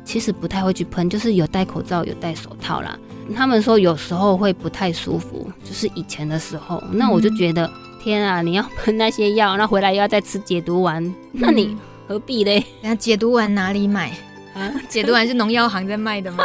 [0.06, 2.96] 其实不太会去喷，就是有戴口罩有戴手套啦。
[3.36, 7.74] 他们说有时候会不太舒服，就是以前的时候，那我就觉得、嗯、
[8.04, 11.76] 天啊，你要喷那些药，那回来又要再吃解毒丸，嗯、那你
[12.08, 12.64] 何必嘞？
[12.82, 14.12] 那解毒丸哪里买
[14.54, 14.72] 啊？
[14.88, 16.44] 解毒丸是农药行在卖的吗？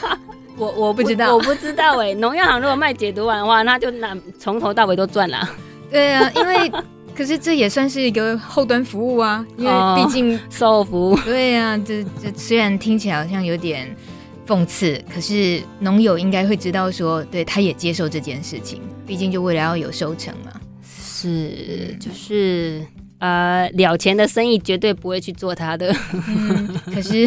[0.56, 2.14] 我我不知道，我，我不知道哎、欸。
[2.14, 5.48] 农药行如果卖解毒丸的话，那就那从头到尾都赚了。
[5.90, 6.72] 对啊，因为
[7.14, 11.16] 可是这也算是一个后端服务啊，因为毕竟售后服务。
[11.18, 13.94] 对啊，这这虽然听起来好像有点
[14.46, 20.60] 讽刺，可是农友应该会知道说，对，他也接受这件事情，毕竟就为了要有收成嘛。
[20.82, 22.82] 是，就是
[23.18, 25.94] 呃，了钱的生意绝对不会去做他的。
[26.26, 27.26] 嗯，可是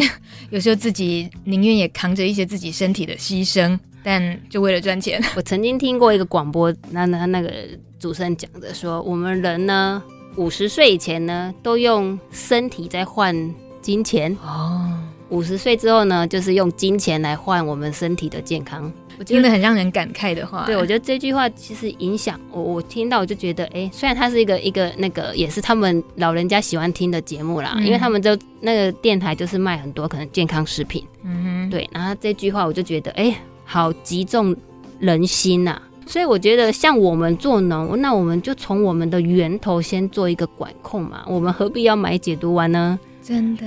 [0.50, 5.20] 有时候自己宁愿也扛着一些自己身体的牺牲，但就为了赚钱。
[5.34, 7.50] 我曾经听过一个广播，那那那个
[7.98, 10.00] 主持人讲的说，我们人呢，
[10.36, 13.34] 五十岁以前呢，都用身体在换
[13.80, 14.36] 金钱。
[14.44, 14.92] 哦，
[15.30, 18.92] 五十岁之后呢，就是用金钱来换我们身体的健康。
[19.16, 34.54] 我觉得很让人感慨的话，对，我觉得这句话其实影响我，我听到我就觉得，哎、欸，虽然它是一个一个那个，也是他们老人家喜欢听的节目啦，嗯、因为他们就那个电台就是卖很多可能健康食品，嗯哼，对，然后这句话我就觉得，哎、欸，好击中
[34.98, 42.98] 人心呐、啊，所以我觉得像我们做农，那我们就从我们的源头先做一个管控嘛，我们何必要买解毒丸呢？
[43.22, 43.64] 真的。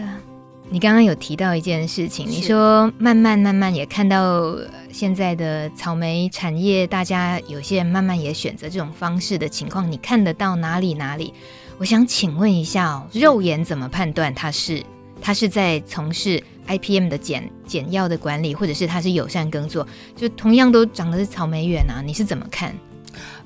[0.70, 4.54] 你刚刚有提到一件事情，你说慢慢慢慢也看到
[4.92, 11.34] 现在的草莓产业，大家有些人慢慢也选择这种方式的情况，你看得到哪里哪里？
[11.78, 14.84] 我想请问一下哦，肉眼怎么判断它是
[15.22, 19.88] 它是在从事 IPM 的简简要的管理，或者是它是友善耕作？
[20.16, 22.76] 就同样都长的是草莓园啊，你是怎么看？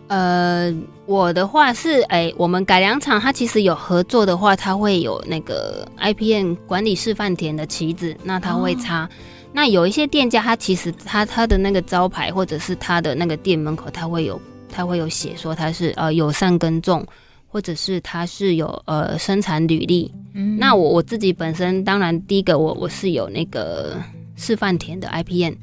[0.07, 0.73] 呃，
[1.05, 9.05] 我的话是，哎、欸，我们改良场它其实有合作的话，它会有那个 IPM 管理示范田的旗子，那它会插。
[9.05, 9.09] 哦、
[9.53, 17.05] 那有一些店家，他其实他他的那个招牌或者是他的那个店门口，他会有他会有写说他是呃友善耕种，
[17.51, 20.09] 或者是他是有呃生产履历。
[20.33, 23.97] 嗯，那我我自己本身，当然第一个我我是有那个
[24.37, 25.55] 示范田的 IPN，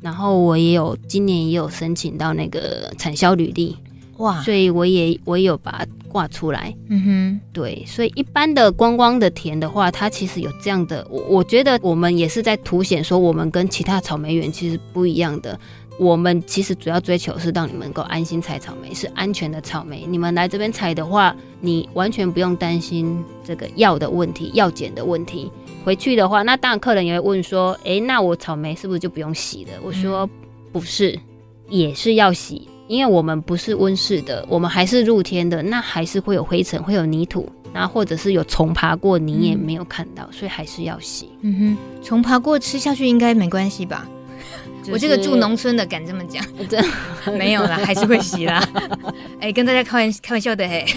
[0.00, 3.76] 然后我也有今年也有申请到那个产销履历。
[4.18, 4.40] 哇！
[4.42, 15.58] 所以我也我也有把它挂出来，嗯哼，对，所以一般的观光的田的话，它其实有这样的，我我觉得我们也是在凸显说，我们跟其他草莓园其实不一样的。
[15.98, 20.04] 我们其实主要追求是让你们能够安心采草莓，是安全的草莓。
[20.08, 25.50] 你们来这边采的话，你完全不用担心这个药的问题、药检的问题。
[25.84, 29.70] 回去的话，那当然客人也会问说，哎，那我草莓是不是就不用洗了？
[29.84, 30.28] 我说
[30.72, 31.18] 不是，
[31.68, 32.68] 也是要洗。
[32.88, 41.30] 因为我们不是温室的，我们还是露天的，那还是会有灰尘，会有泥土，然后或者是有虫爬过，你也没有看到，嗯、所以还是要洗。
[41.40, 44.06] 嗯哼，虫爬过吃下去应该没关系吧？
[44.82, 48.62] 就是、我这个住农村的敢这么讲，真的没有啦，还是会洗啦。
[49.40, 50.84] 哎、欸，跟大家开玩开玩笑的嘿。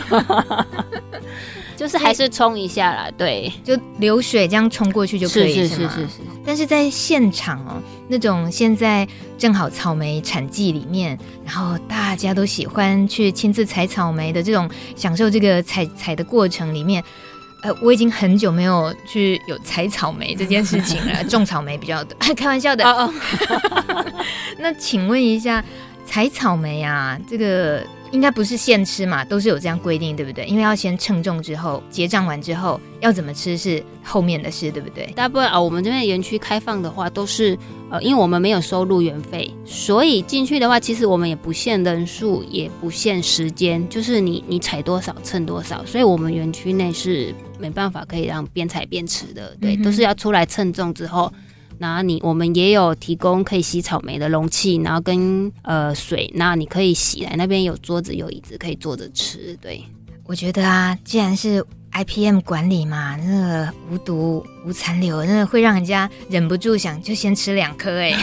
[1.78, 6.14] 就是还是冲一下啦，对，就流水这样冲过去就可以，是是是是是。
[6.46, 9.06] 但是在现场哦，那种现在
[9.38, 17.04] 正好草莓产季里面，然后大家都喜欢去亲自采草莓的这种享受这个采采的过程里面，
[17.66, 22.84] 呃，我已经很久没有去有采草莓这件事情了， 种草莓比较多， 开玩笑的。
[24.60, 25.66] 那请问一下，
[26.06, 27.84] 采草莓啊，这个。
[28.12, 30.46] 应该不是现吃嘛，都是有这样规定，对不对？
[30.46, 35.06] 因为要先称重之后结账完之后要怎么吃是后面的事，对不对？
[35.16, 37.58] 大部分啊，我们这边园区开放的话都是
[37.90, 51.32] 呃，因为我们没有收入园费，所以进去的话，其实我们也不限人数，也不限时间，就是你你采多少称多少，所以我们园区内是没办法可以让边采边吃的，对，嗯、都是要出来称重之后。
[51.78, 59.58] 那你我们也有提供可以洗草莓的容器，然后跟呃水，那你可以洗来那边有桌子有椅子可以坐着吃。
[59.62, 59.84] 对，
[60.26, 68.18] 我觉得啊，既然是 IPM 管理嘛，那个无毒无残留，那个会让人家忍不住想就先吃两颗哎，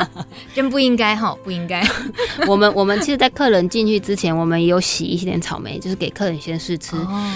[0.54, 1.82] 真不应该哈，不应该。
[2.46, 6.96] 我们我们其实，在客人进去之前，我们也有洗一点草莓，就是给客人先试吃。
[6.96, 7.30] 哦，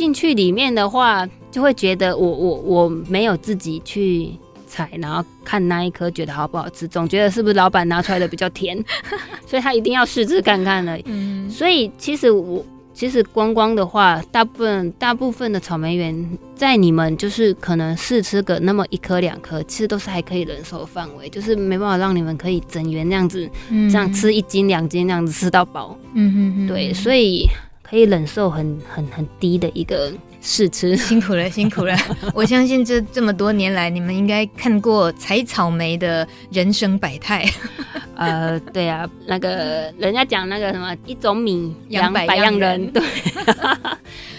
[0.00, 4.30] 进去里面的话，就会觉得我我我没有自己去。
[4.72, 8.78] 采，然后看那一颗觉得好不好吃，总觉得是不是老板拿出来的比较甜，
[9.44, 10.96] 所以他一定要试吃看看了。
[11.06, 25.98] 嗯，所以其实我其实观光的话，大部分大部分的草莓园在你们就是可能试吃个那么一颗两颗，其实都是还可以忍受范围，就是没办法让你们可以整园那样子，嗯、这样吃一斤两斤那样子吃到饱。
[26.14, 27.48] 嗯哼哼，对，所以
[27.90, 30.12] 可以忍受很很很低的一个。
[30.42, 31.94] 试吃 辛苦了，辛苦了。
[32.32, 37.44] 我相信这这么多年来，你们应该看过采草莓的人生百态。
[38.16, 43.02] 呃，对啊，那个人家讲那个什么一种米养百样人，对。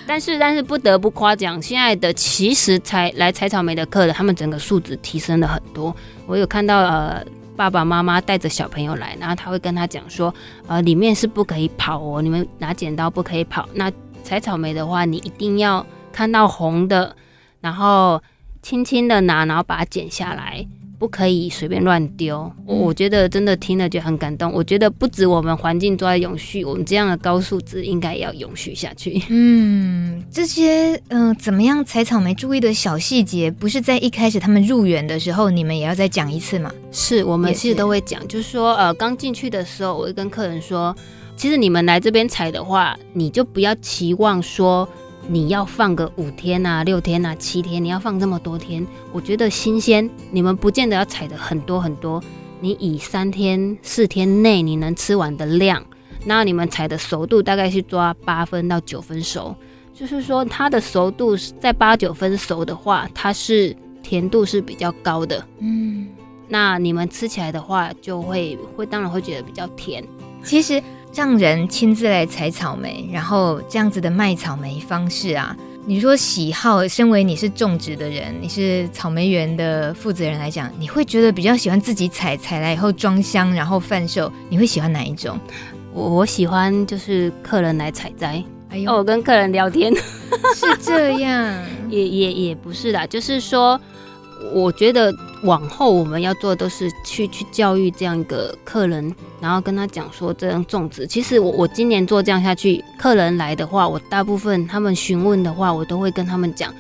[0.08, 5.95] 但是但是不得不夸奖，现在的其实采来采草莓的客人，他们整个素质提升了很多。
[6.26, 7.24] 我有看到呃
[7.62, 10.34] 爸爸妈妈带着小朋友来，然后他会跟他讲说，
[10.66, 13.70] 呃里面是不可以跑哦，你们拿剪刀不可以跑。
[13.76, 13.91] 那
[14.24, 17.16] 采草莓的话，你一定要看到红的，
[17.59, 18.20] 然后
[18.64, 20.66] 轻轻的拿，然后把它剪下来，
[21.02, 22.39] 不可以随便乱丢。
[22.64, 24.54] 我我觉得真的听了就很感动。
[24.54, 29.20] 我觉得不止我们环境都在永续，我们这样的高素质应该也要永续下去。
[29.30, 36.72] 嗯，这些嗯、呃，怎么样采草莓注意的小细节，不是在一开始他们入园的时候，你们也要再讲一次吗？
[36.91, 40.95] 是我们其实都会讲，就是说呃，刚进去的时候，我会跟客人说，
[41.36, 44.88] 其实你们来这边采的话，你就不要期望说。
[45.28, 50.09] 你要放个五天呐、六天呐、七天，你要放这么多天，我觉得新鲜。
[50.32, 52.22] 你们不见得要采的很多很多，
[52.59, 55.86] 你以三天四天内你能吃完的量，
[56.26, 59.55] 那你们采的熟度大概是抓八分到九分熟，
[59.93, 65.45] 就是说它的熟度在八九分熟的话，它是甜度是比较高的。
[65.59, 66.07] 嗯，
[66.49, 70.03] 那你们吃起来的话，就会会当然会觉得比较甜。
[70.43, 70.82] 其实。
[71.14, 75.55] 让人亲自来采草莓，然后这样子的卖草莓方式啊，
[75.86, 85.38] 你说喜好，身为你是种植的人，你是草莓园的负责人来讲，你会觉得比较喜欢自己采，采来以后装箱，然后贩售，你会喜欢哪一种？
[85.93, 89.93] 我我喜欢就是客人来采摘，哎呦，我跟客人聊天
[90.55, 91.53] 是这样，
[91.89, 93.80] 也也也不是啦，就是说。
[94.54, 95.14] 我觉得
[95.44, 101.08] 往后我们要做的都是去去教育这样一个客人，然后跟他讲说这样种植。
[101.08, 106.74] 其实我我今年做这样下去，客人来的话，我大部分他们询问的话，我都会跟他们讲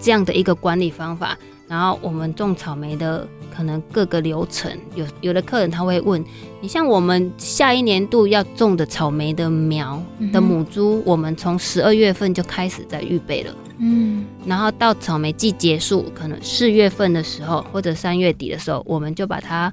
[0.00, 1.36] 这样的一个管理方法。
[1.72, 6.22] 然后我们种草莓的可能各个流程，有有的客人他会问
[6.60, 9.98] 你，像我们下一年度要种的草莓的苗
[10.30, 13.54] 的母株，我们从十二月份就开始在预备了。
[13.78, 19.72] 嗯，然后到草莓季结束，可能四月份的时候或者三月底的时候，我们就把它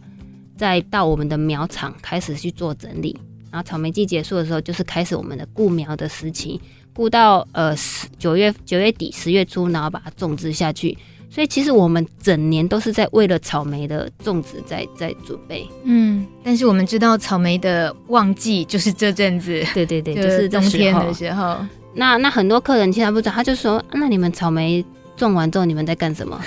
[0.55, 3.19] 再到我们的苗场开始去做整理。
[3.51, 6.61] 然后草莓季结束的时候，就是开始我们的固苗的时期，
[6.93, 10.97] 顾到呃十九月九月底十月初，然后把它种植下去。
[11.29, 15.67] 所以其实我们整年都是在为了草莓的种植在在准备。
[15.83, 21.57] 嗯，但是我们知道草莓的旺季就是这阵子，对对对，就是冬天的时候。
[21.93, 24.83] 那那很多客人其实不知道，他就说：“那你们草莓
[25.17, 26.39] 种完之后，你们在干什么？”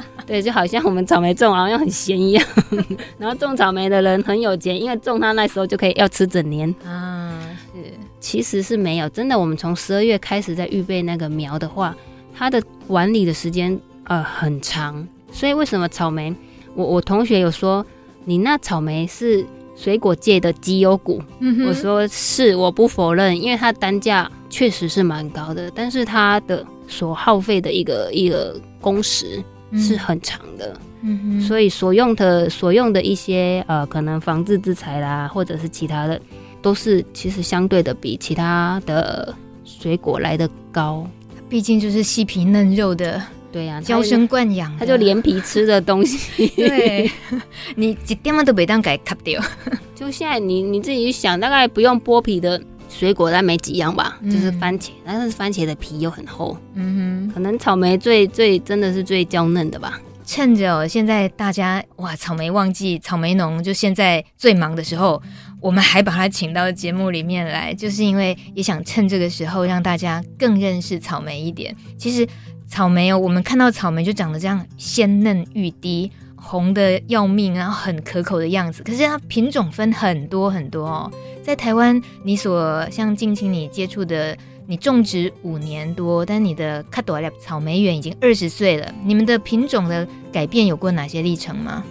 [0.26, 2.46] 对，就好像我们草莓种完好像很闲一样。
[3.18, 7.36] 然后种草莓的人很有钱，因为种它那时候就可以要吃整年啊。
[7.74, 7.82] 是，
[8.20, 9.36] 其实是没有，真的。
[9.36, 11.96] 我们从十二月开始在预备那个苗的话，
[12.32, 13.76] 它的管理的时间
[14.10, 15.06] 呃很长。
[15.32, 16.34] 所以为什么草莓？
[16.74, 17.86] 我我同学有说，
[18.26, 21.22] 你那草莓是水果界的绩优股。
[21.38, 24.30] 嗯，我说是，我不否认，因为它单价。
[24.52, 29.40] 确实是蛮高的，但是它的所耗费的一个一个工时
[29.76, 36.20] 是很长的，嗯嗯，所以所用的所用的一些呃，可能防治资材啦，或者是其他的，
[36.60, 39.32] 都是其实相对的比其他的
[39.64, 41.06] 水果来的高。
[41.48, 43.22] 毕竟就是细皮嫩肉的，
[43.52, 47.10] 对呀，娇生惯养，他就连皮吃的东西， 对，
[47.76, 49.42] 你一点嘛都别当给卡掉。
[49.94, 52.60] 就现在你你自己想，大概不用剥皮的。
[52.92, 60.00] 水果但没几样吧，嗯、就是番茄，但是番茄的皮又很厚，嗯哼，可能草莓最最真的是最娇嫩的吧。
[60.26, 65.22] 趁着、喔、现在大家哇草莓旺季，草莓农就现在最忙的时候，
[65.60, 71.72] 我们还把他请到节目里面来，就是因为也想趁这个时候让大家更认识草莓一点。
[71.96, 72.26] 其实
[72.70, 76.10] 草莓哦、我们看到草莓就长得这样鲜嫩欲滴。
[76.42, 78.82] 红的要命，然后很可口的样子。
[78.82, 81.12] 可是它品种分很多很多哦。
[81.42, 84.34] 在台湾，你所像近期你接触的，
[84.66, 88.90] 你种植五年多，但你的卡多拉草莓园已经二十岁了。
[89.04, 91.84] 你们的品种的改变有过哪些历程吗？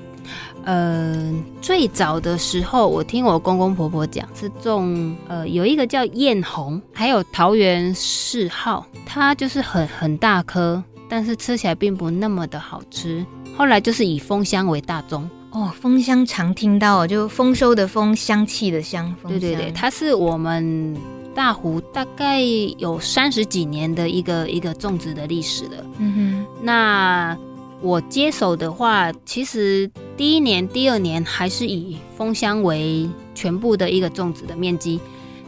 [0.64, 13.26] 呃，最早的时候，我听我公公婆婆讲是种呃有一个叫艳红，还有桃园四号，它就是很很大颗，但是吃起来并不那么的好吃。
[13.58, 19.14] 后来就是以丰香为大宗哦，丰香常听到，就丰收的丰，香气的香。
[19.28, 20.96] 对对对，它是我们
[21.34, 22.42] 大湖大概
[22.78, 25.86] 有三十几年的一个一个种植的历史了。
[25.98, 27.38] 嗯哼，那
[27.82, 35.00] 我接手的话，其实第一年、第二年还是以枫香为全部的一个种植的面积。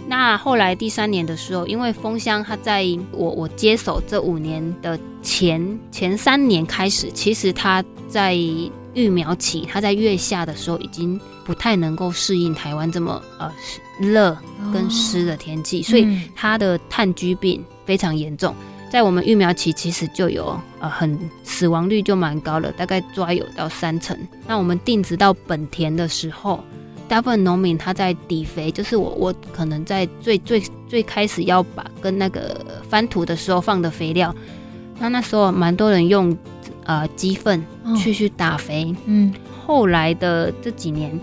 [0.08, 8.36] 那后来第三年的时候，因为枫香它在我我接手这五年的前前三年开始，其实它在
[8.94, 13.52] 育苗期，它在月下的时候已经不太能够适应台湾这么呃
[14.00, 14.36] 热
[14.74, 18.56] 跟湿的天气，哦、所以它的炭疽病非常严重。
[18.92, 24.16] 在我们育苗期，其实就有呃很死亡率就蛮高了，大概抓有到三成。
[24.46, 26.64] 那我们定植到本田的时候。
[27.08, 34.34] 大部分农民他在底肥，就是我我可能在最最最开始要把跟那个翻土的时候放的肥料，
[34.98, 36.34] 那那时候蛮多人用
[36.86, 37.62] 呃鸡粪
[37.98, 39.34] 去去打肥，哦、嗯，
[39.66, 41.20] 后来的这几年，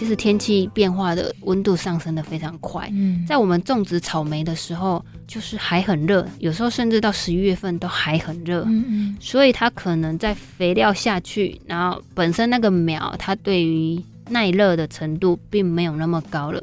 [0.00, 2.88] 其实天气变化的温度上升的非常快。
[2.90, 8.64] 嗯，在我们种植草莓的时候，就是还很热，有时候甚至到十一月份都还很热。
[8.66, 16.62] 嗯嗯，所以它可能在肥料下去，然后本身那个苗它对于耐热的程度并没有那么高了。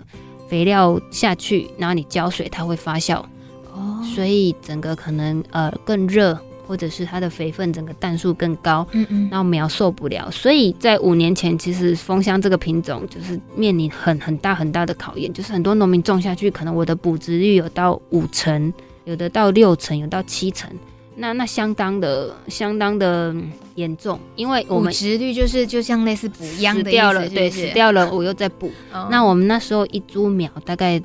[0.50, 3.24] 肥料下去，然后你浇水，它会发酵。
[3.72, 6.36] 哦，所以整个可能呃更热。
[6.68, 18.74] 或者是它的肥分整个氮数更高，嗯嗯，然后苗受不了，所以在五年前，其实蜂箱这个品种就是面临很很大很大的考验，就是很多农民种下去，可能我的补植率有到五成，
[19.06, 20.70] 有的到六成，有到七成，
[21.16, 23.34] 那那相当的相当的
[23.76, 31.02] 严重，因为我们补殖率就是就像类似补秧的死掉了，对，死掉了我又再补， 哦，那我们那时候一株苗大概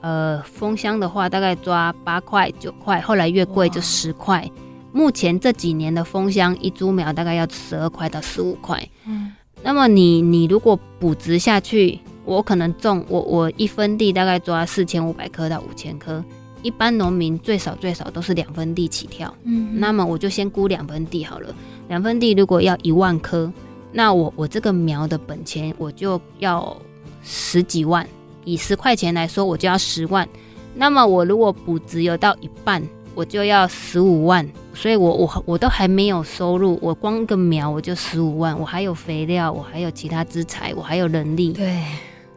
[0.00, 4.48] 呃蜂箱的话大概抓八块九块，后来越贵就十块。
[4.92, 8.88] 目前这几年的蜂箱一株苗大概要十二块到十五块。
[9.06, 9.32] 嗯，
[9.62, 16.24] 那么你你如果补植下去，我可能种我我一分地大概抓四千五百棵到五千棵，
[16.62, 19.32] 一般农民最少最少都是两分地起跳。
[19.44, 21.54] 嗯，那么我就先估两分地好了，
[21.88, 23.52] 两分地如果要一万棵，
[23.92, 26.76] 那我我这个苗的本钱我就要
[27.22, 28.06] 十几万，
[28.44, 30.28] 以十块钱来说我就要十万，
[30.74, 32.82] 那么我如果补植有到一半。
[33.20, 41.84] 我就要十五万，所以我我我都还没有收入，我光个苗我就十五万，我还有肥料，我还有其他资材，我还有人力，对，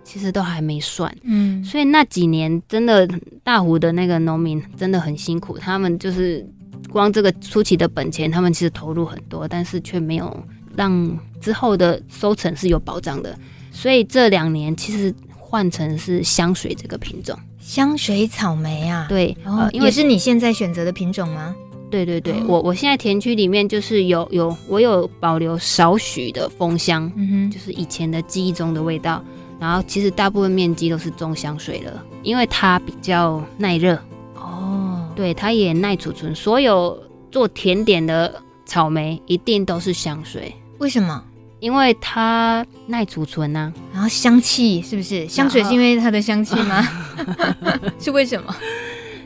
[0.04, 3.08] 其实都还没算，嗯，所以那几年真的
[3.46, 6.46] 大湖的那个农民真的很辛苦，他们就是
[6.92, 10.38] 光这个初期的本钱，他们其实投入很多，但是却没有
[10.76, 13.34] 让之后的收成是有保障的，
[13.72, 17.40] 所以这两年其实换成是香水这个品种。
[17.64, 21.56] 香水草莓啊，对，哦，因为是你现在选择的品种吗？
[21.90, 29.24] 对对对，哦、我我现在田区里面就是有有我有保留少许的风香，嗯哼，就是以前的记忆中的味道。
[29.60, 33.98] 然后其实大部分面积都是种香水了，因为它比较耐热
[34.36, 36.36] 哦，对，它也耐储存。
[36.36, 37.02] 所有
[37.32, 41.24] 做甜点的草莓一定都是香水，为什么？
[41.64, 45.26] 因为它耐储存呐，然后香气是不是？
[45.30, 46.86] 香水是因为它的香气吗？
[47.98, 48.54] 是为什么？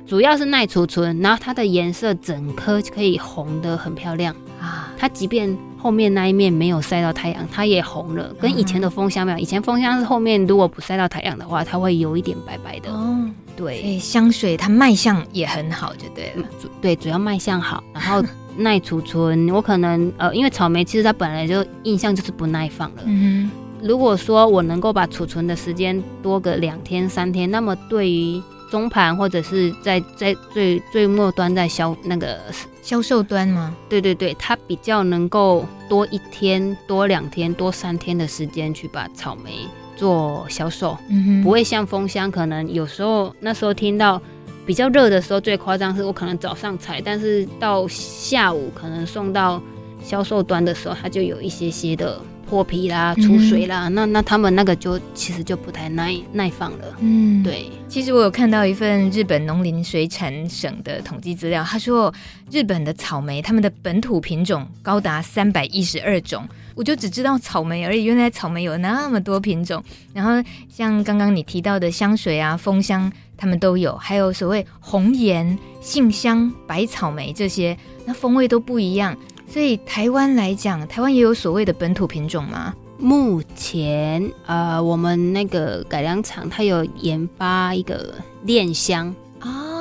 [0.06, 4.94] 主要是耐储存，然后它的颜色整颗可以红的很漂亮啊！
[5.00, 8.32] 它即便后面那一面没有晒到太阳，它也红了。
[8.40, 12.92] 跟以前的丰香没有，以前丰香是后面如果不晒到太阳的话，它会有一点白白的。
[12.92, 13.28] 哦，
[13.58, 16.48] 对，香水它卖相也很好，就对了。
[16.80, 18.24] 对，主要卖相好，然后。
[18.60, 23.04] 耐储存，我可能呃，因为草莓其实它本来就印象就是不耐放了。
[23.06, 28.42] 嗯哼，如果说我能够把储存的时间多个两天三天，那么对于
[28.72, 32.40] 中盘或者是在在最最末端在销那个
[32.82, 33.76] 销售端吗？
[33.88, 39.52] 对对对，它比较能够多一天、多两天、多三天的时间去把草莓
[39.98, 40.98] 做销售。
[41.10, 44.22] 嗯哼，不会像蜂箱，可能有时候那时候听到。
[44.66, 49.64] 比较热的时候，最夸张是我可能早上采，但是到下午可能送到
[50.04, 52.20] 销售端的时候，它就有一些些的
[52.50, 53.88] 破皮啦、出水啦。
[53.88, 56.98] 嗯、那那他们那个就其实就不太耐耐放了。
[57.00, 57.72] 嗯，对。
[57.88, 62.14] 其实我有看到一份日本农林水产省的统计资料，他说
[62.52, 66.46] 日本的草莓，他们的本土品种高达三百一十二种。
[66.78, 69.84] 我就只知道草莓而已，原来草莓有那么多品种。
[70.14, 70.32] 然后
[70.70, 73.12] 像刚刚你提到的香水啊、丰香。
[73.40, 79.16] 他们都有，还有所谓红颜、杏香、白草莓这些，那风味都不一样。
[79.48, 82.74] 所以台湾来讲，台湾也有所谓的本土品种吗？
[82.98, 89.14] 目前，呃，我们那个改良厂它有研发一个恋香，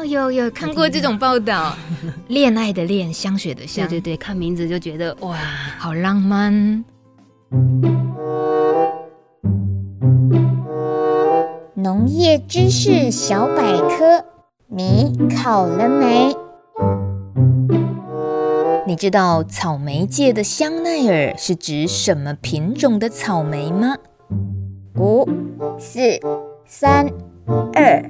[0.07, 1.77] 有有看过这种报道，
[2.29, 5.37] 恋爱的恋，香水的香，对对对，看名字就觉得哇，
[5.79, 6.85] 好浪漫。
[11.75, 14.25] 农业知识小百科，
[14.69, 16.35] 你考了没？
[18.87, 23.97] 你知道草莓界的香奈儿是指什么品种的草莓吗？
[24.97, 25.29] 五、
[25.79, 26.01] 四、
[26.65, 27.07] 三、
[27.75, 28.03] 二、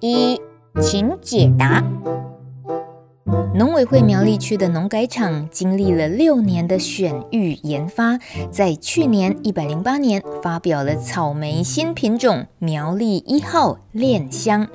[0.00, 0.40] 一，
[0.82, 1.82] 请解答。
[3.54, 8.18] 农委会苗栗区的农改场经历了六年的选育研发，
[8.50, 14.66] 在去年一百零八年发表了草莓新品种苗栗一号恋香，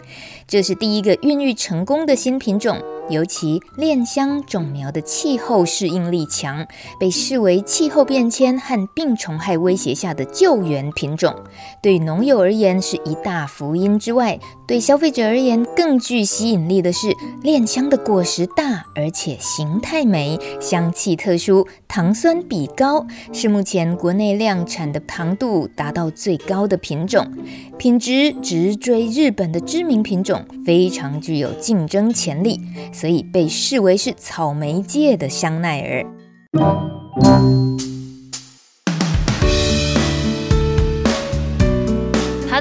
[0.47, 2.77] 这是第一个孕育成功的新品种。
[3.09, 6.67] 尤其恋香种苗的气候适应力强，
[6.99, 11.33] 被视为气候变迁和病虫害威胁下的救援品种。
[11.81, 14.39] 对农友而言是一大福音之外，
[14.69, 17.07] 对消费者而言，更具吸引力的是
[17.41, 27.25] 炼香的果实大，而且形态美，香气特殊，糖酸比高，是目前国内量产的糖度达到最高的品种，
[27.79, 32.61] 品质直追日本的知名品种，非常具有竞争潜力，
[32.93, 36.05] 所以被视为是草莓界的香奈儿。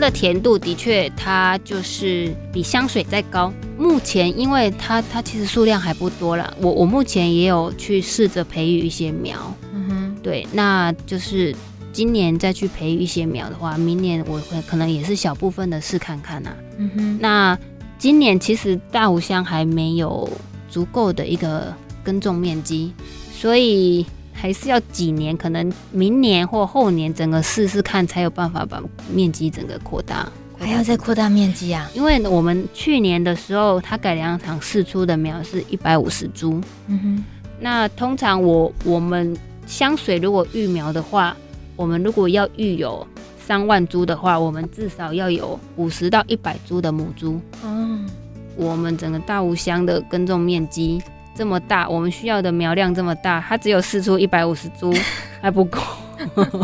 [0.08, 3.52] 它甜度的确，它就是比香水再高。
[3.76, 9.54] 目前，因为它它其实数量还不多啦，我我目前也有去试着培育一些苗。
[9.74, 11.54] 嗯哼，对，那就是
[11.92, 16.56] 今年再去培育一些苗的话，明年我会可能也是小部分的试看看呐。
[16.78, 17.58] 嗯哼，那
[17.98, 20.26] 今年其实大湖香还没有
[20.70, 22.94] 足够的一个耕种面积，
[23.30, 24.06] 所以。
[24.40, 28.80] 还是要几年，可能明年或后年，整个试试看，才有办法把
[29.12, 30.30] 面积整个扩大。
[30.56, 31.90] 还要再扩大面积啊？
[31.92, 36.60] 因为我们去年的时候，它改良场试出的苗是一百五十株。
[36.86, 37.24] 嗯哼。
[37.58, 39.36] 那通常我我们
[39.66, 41.36] 香水如果育苗的话，
[41.74, 43.04] 我们如果要育有
[43.44, 47.40] 三万株的话，我们至少要有五十到一百株的母株。
[47.64, 48.08] 嗯。
[48.56, 51.02] 我们整个大湖乡的耕种面积。
[51.38, 54.92] 这么大，我们需要的苗量这么大，它只有试出一百五十株，
[55.40, 55.80] 还不够。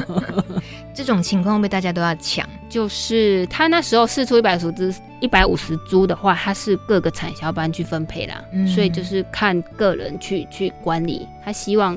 [0.93, 4.75] 这种情况被大家都要抢，就是他那时候试出一百株，
[5.21, 11.29] 一百五十株的话，它是各个产销班去分配啦，嗯、所以就是看个人去去管理。
[11.45, 11.97] 他希望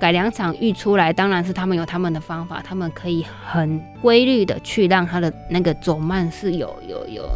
[0.00, 7.28] 改良场育出来，当然是他们有他们的方法，他们可以很规律的去让他的那个走慢是有有有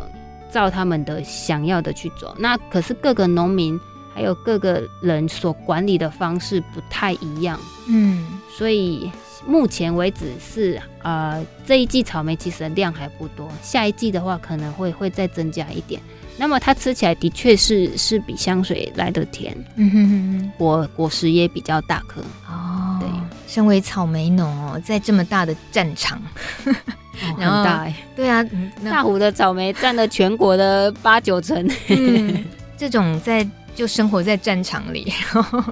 [0.51, 2.35] 照他们的想要的去走。
[2.39, 3.79] 那可是各个农民。
[4.15, 7.59] 还有各个人所管理的方式不太一样，
[7.89, 9.11] 嗯，所以
[9.47, 16.01] 目前为止是呃这一季草莓其实量还不多，下一季的话可能会会再增加一点。
[16.37, 22.99] 那么它吃起来的确是是比香水来的甜，嗯哼果果实也比较大颗哦。
[22.99, 23.09] 对，
[23.47, 26.21] 身为草莓农哦，在这么大的战场，
[26.65, 26.75] 哦、
[27.37, 28.45] 很大哎，对啊，
[28.85, 32.45] 大湖的草莓占了全国的八九成，嗯、
[32.77, 33.47] 这种在。
[33.75, 35.63] 就生活在战场里， 然后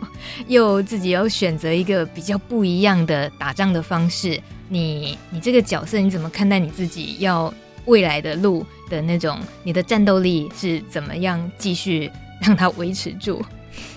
[0.47, 4.41] 又自己要选择一个比较不一样的打仗的方式。
[4.69, 7.53] 你你这个角色你怎么看待你自己要
[7.87, 9.39] 未来的路的那种？
[9.63, 12.11] 你的战斗力是怎么样继续
[12.43, 13.43] 让它维持住？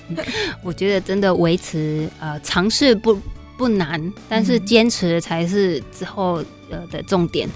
[0.64, 3.20] 我觉得真的维持呃尝试不
[3.58, 7.47] 不难，但是坚持才是之后呃的重点。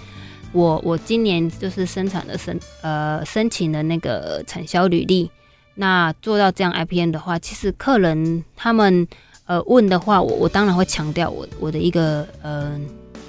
[0.52, 5.30] 我我今年就是生产的申呃申请的那个产销履历。
[5.76, 9.08] 那做到这样 IPM 的话，其实客人他们
[9.46, 12.80] 呃问的话，我我当然会强调我我的一个呃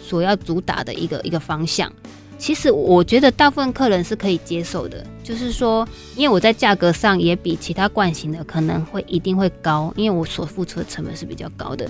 [0.03, 1.92] 所要主打的一个一个方向。
[2.38, 11.88] 其实我觉得大部分客人是可以接受的，就是说，因为我在价格上也比其他惯行的可能会一定会高，因为我所付出的成本是比较高的。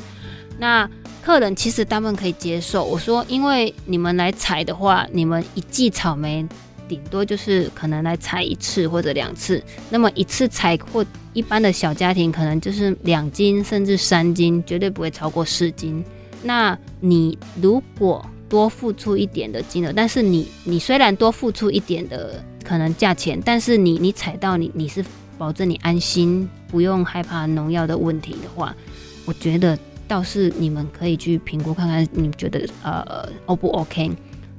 [0.59, 0.89] 那
[1.21, 2.85] 客人其实大部分可以接受。
[2.85, 6.47] 我说，因为你们来采的话，你们一季草莓。
[6.89, 16.05] 顶多就是可能来采一次或者两次，那么一次采或一般的小家庭可能就是两斤甚至三斤，绝对不会超过四斤。
[16.43, 25.05] 那你如果多付出一点的金额，但是你你虽然多付出一点的可能价钱，但是你你采到你你是
[25.37, 28.75] 保证你安心，不用害怕农药的问题的话，
[29.25, 29.77] 我觉得
[30.07, 34.13] 倒是你们可以去评估看看，你觉得呃 O 不 OK？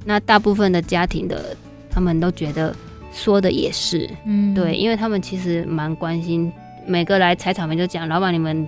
[0.03, 1.55] 那大部分的家庭的。
[1.97, 2.75] 他们都觉得
[3.11, 6.53] 说的也是，嗯，对，因为他们其实蛮关心，
[6.85, 8.67] 每个来采草莓就讲，老板你们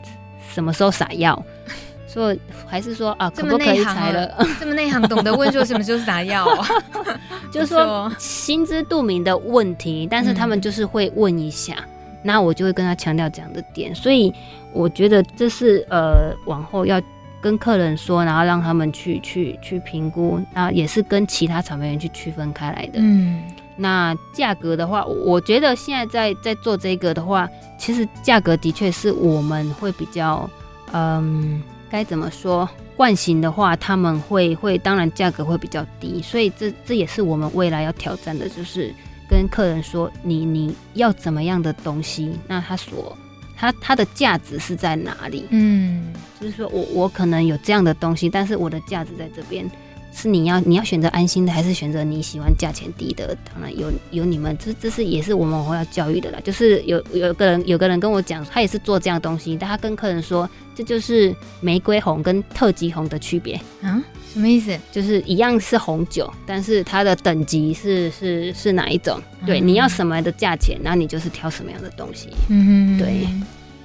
[0.52, 1.40] 什么时候撒药？
[2.10, 4.36] 所以还是说啊，可不可以采了？
[4.60, 6.68] 这么内行，懂得问说什么时候撒药啊？
[7.54, 14.34] 就是说心知肚明的问题，但是他们就是会问一下，嗯、那我就会跟他强调这样的点，所以
[14.74, 17.00] 我觉得这是呃往后要。
[17.42, 22.94] 跟客人说，然后让他们去去去评估，那也是跟其他草莓园去区分开来的。
[22.96, 23.44] 嗯，
[23.78, 30.50] 那价格的话，我觉得现在在在做这个的话，其实价格的确是我们会比较，
[30.92, 32.68] 嗯，该怎么说？
[32.98, 38.94] 惯行的话，他们会会当然价格会比较低，所以这这也是我们未来要挑战的，就是
[39.30, 43.18] 跟客人说，你你要怎么样的东西，那他所。
[43.60, 45.46] 它它的价值是在哪里？
[45.50, 49.70] 嗯，就是说我我可能有这样的东西，但是我的价值在这边，
[50.14, 53.36] 是你要你要选择安心的，还是选择你喜欢价钱低的？
[53.54, 56.40] 当然有有你们，这这是也是我们会要教育的啦。
[56.42, 64.02] 就是有有个人有个人跟我讲，他也是做这样的东西，但他跟客人说，这就是玫瑰红跟特级红的区别啊？
[64.32, 64.78] 什么意思？
[64.92, 69.20] 就是一样是红酒，但是它的等级是是是哪一种？
[69.46, 72.30] 对，你要什么的价钱，那你就是挑什么样的东西。
[72.50, 73.28] 嗯，对。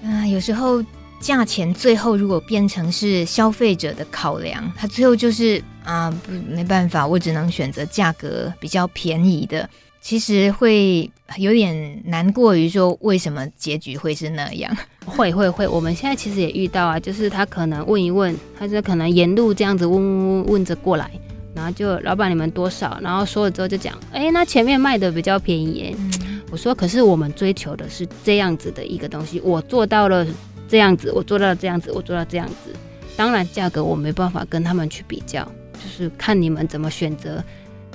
[0.06, 0.84] 啊，有时候
[1.18, 9.68] 价钱最后如果变成是消费者的考量，他最后就是啊，不，没办法，我只能选择价格比较便宜的。
[10.04, 14.76] 其实会有点难过于说，为什么结局会是那样？
[15.06, 21.10] 会会会，我们现在其实也遇到啊，就是他可能问一问，他就可能沿路这样子问问问着过来，
[21.54, 22.98] 然后就老板你们多少？
[23.00, 25.96] 然后说了之后就讲，哎，那前面卖的比较便宜耶。
[25.98, 30.26] 嗯、我说，可是我们追求的是这样子的一个东西，我做到了
[30.68, 32.76] 这样子，我做到了这样子，我做到这样子。
[33.16, 37.42] 当然价格我没办法跟他们去比较，就是看你们怎么选择。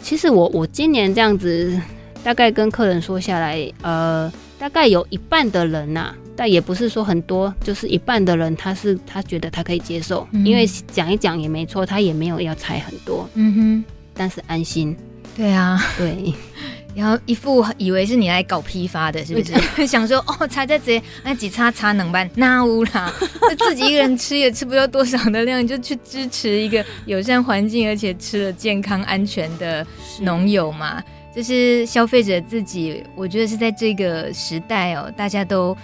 [0.01, 1.79] 其实我我今年这样子。
[2.23, 14.95] 大概跟客人说下来，呃，大概有一半的人呐、啊，但也不是说很多，就是一半的人，他是他觉得他可以接受，嗯、因为讲一讲也没错，他也没有要拆很多，嗯哼，但是安心，
[15.35, 16.33] 对啊，对，
[16.93, 19.41] 然后一副以为是你来搞批发的，是不
[19.77, 19.87] 是？
[19.87, 23.13] 想说哦，拆在这那几叉叉能办那乌啦，
[23.59, 29.85] 自己一个人吃也吃不到多少的量，你就去支持一个友善环境而且吃了健康安全的
[30.21, 31.01] 农友嘛。
[31.33, 35.77] 就是消费者自己，我觉得是在这个时代哦，大家都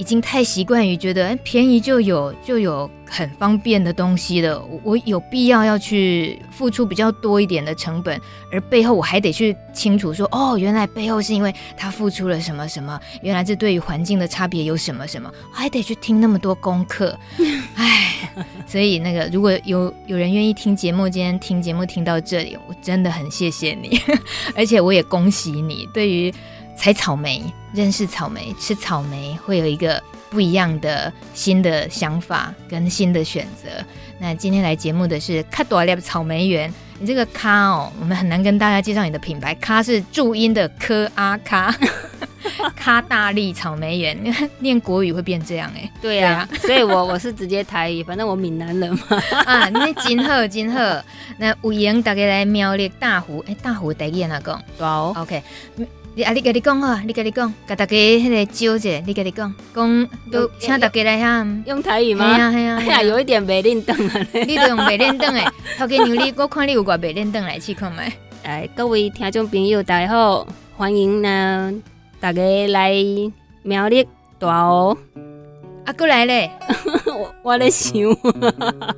[0.00, 4.58] 已经太习惯于觉得，哎，便宜就有就有很方便的东西了。
[4.82, 8.18] 我有必要要去付出比较多一点的成本，
[8.50, 17.14] 而背后我还得去清楚说，哦，原来背后是因为他付出了什么什么，原来这对于环境的差别有什么什么，还得去听那么多功课，
[17.76, 18.06] 哎。
[18.66, 24.00] 所以那个，如果有有人愿意听节目，今天听节目听到这里，我真的很谢谢你，
[24.56, 26.32] 而且我也恭喜你，对于
[26.80, 33.68] 采草莓、认识草莓、吃草莓，会有一个不一样的新的想法跟新的选择。
[34.18, 41.70] 那今天来节目的是卡大粒草莓园，你这个卡哦，我们很难跟大家介绍你的品牌，卡是注音的科阿卡。
[42.74, 44.18] 卡大力草莓园，
[44.60, 45.90] 念国语会变这样哎、欸？
[46.00, 49.00] 对呀、所以我我是直接台语，反正我闽南人嘛。
[49.44, 50.80] 啊，那真好真好。
[51.36, 54.62] 那欢迎大家来苗栗大湖，哎、欸，大湖台语哪讲？
[54.78, 55.42] 好，OK。
[56.14, 61.46] 你啊，你跟你讲啊，你跟你讲，甲大家迄个招者，你跟你讲，讲都请大家来哈。
[61.66, 62.24] 用台语吗？
[62.26, 64.26] 哎呀哎呀，哎呀，有一点袂认得啊。
[64.32, 65.46] 你都用袂认得诶，
[65.78, 67.98] 头家娘你，我看你有挂袂认得来试看觅。
[68.42, 70.46] 哎，各位听众朋友，大家好，
[70.76, 71.72] 欢迎呢。
[72.18, 72.92] 大家来
[73.62, 74.06] 苗栗
[74.38, 74.98] 大湖，
[75.86, 76.50] 啊，过来咧！
[77.06, 77.94] 我我咧想，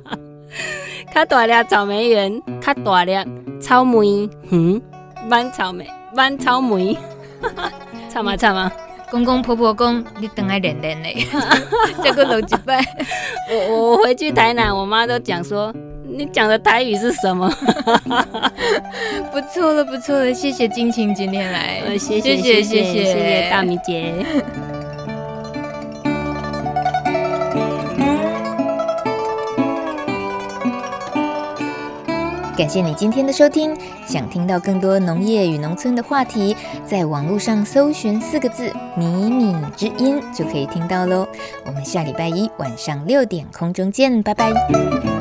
[1.13, 3.13] 较大粒草莓园，较大粒
[3.61, 4.81] 草莓，园，
[5.29, 6.97] 满草莓，满草莓，
[8.09, 8.71] 唱嘛唱嘛，
[9.09, 11.27] 公公婆婆公，你等下练练嘞，
[12.03, 12.83] 再过六几拜。
[13.49, 15.73] 我我回去台南，我妈都讲说。
[16.15, 17.49] 你讲的台语是什么？
[19.33, 24.13] 不错了，不错了，谢谢金晴今天来，谢谢谢谢谢谢，谢谢大米姐。
[32.55, 33.75] 感谢你今天的收听，
[34.05, 41.27] 想听到更多农业与农村的话题，在网络上搜寻四个字“米米之音”就可以听到喽。
[41.65, 45.12] 我们下礼拜一晚上六点空中见，拜拜。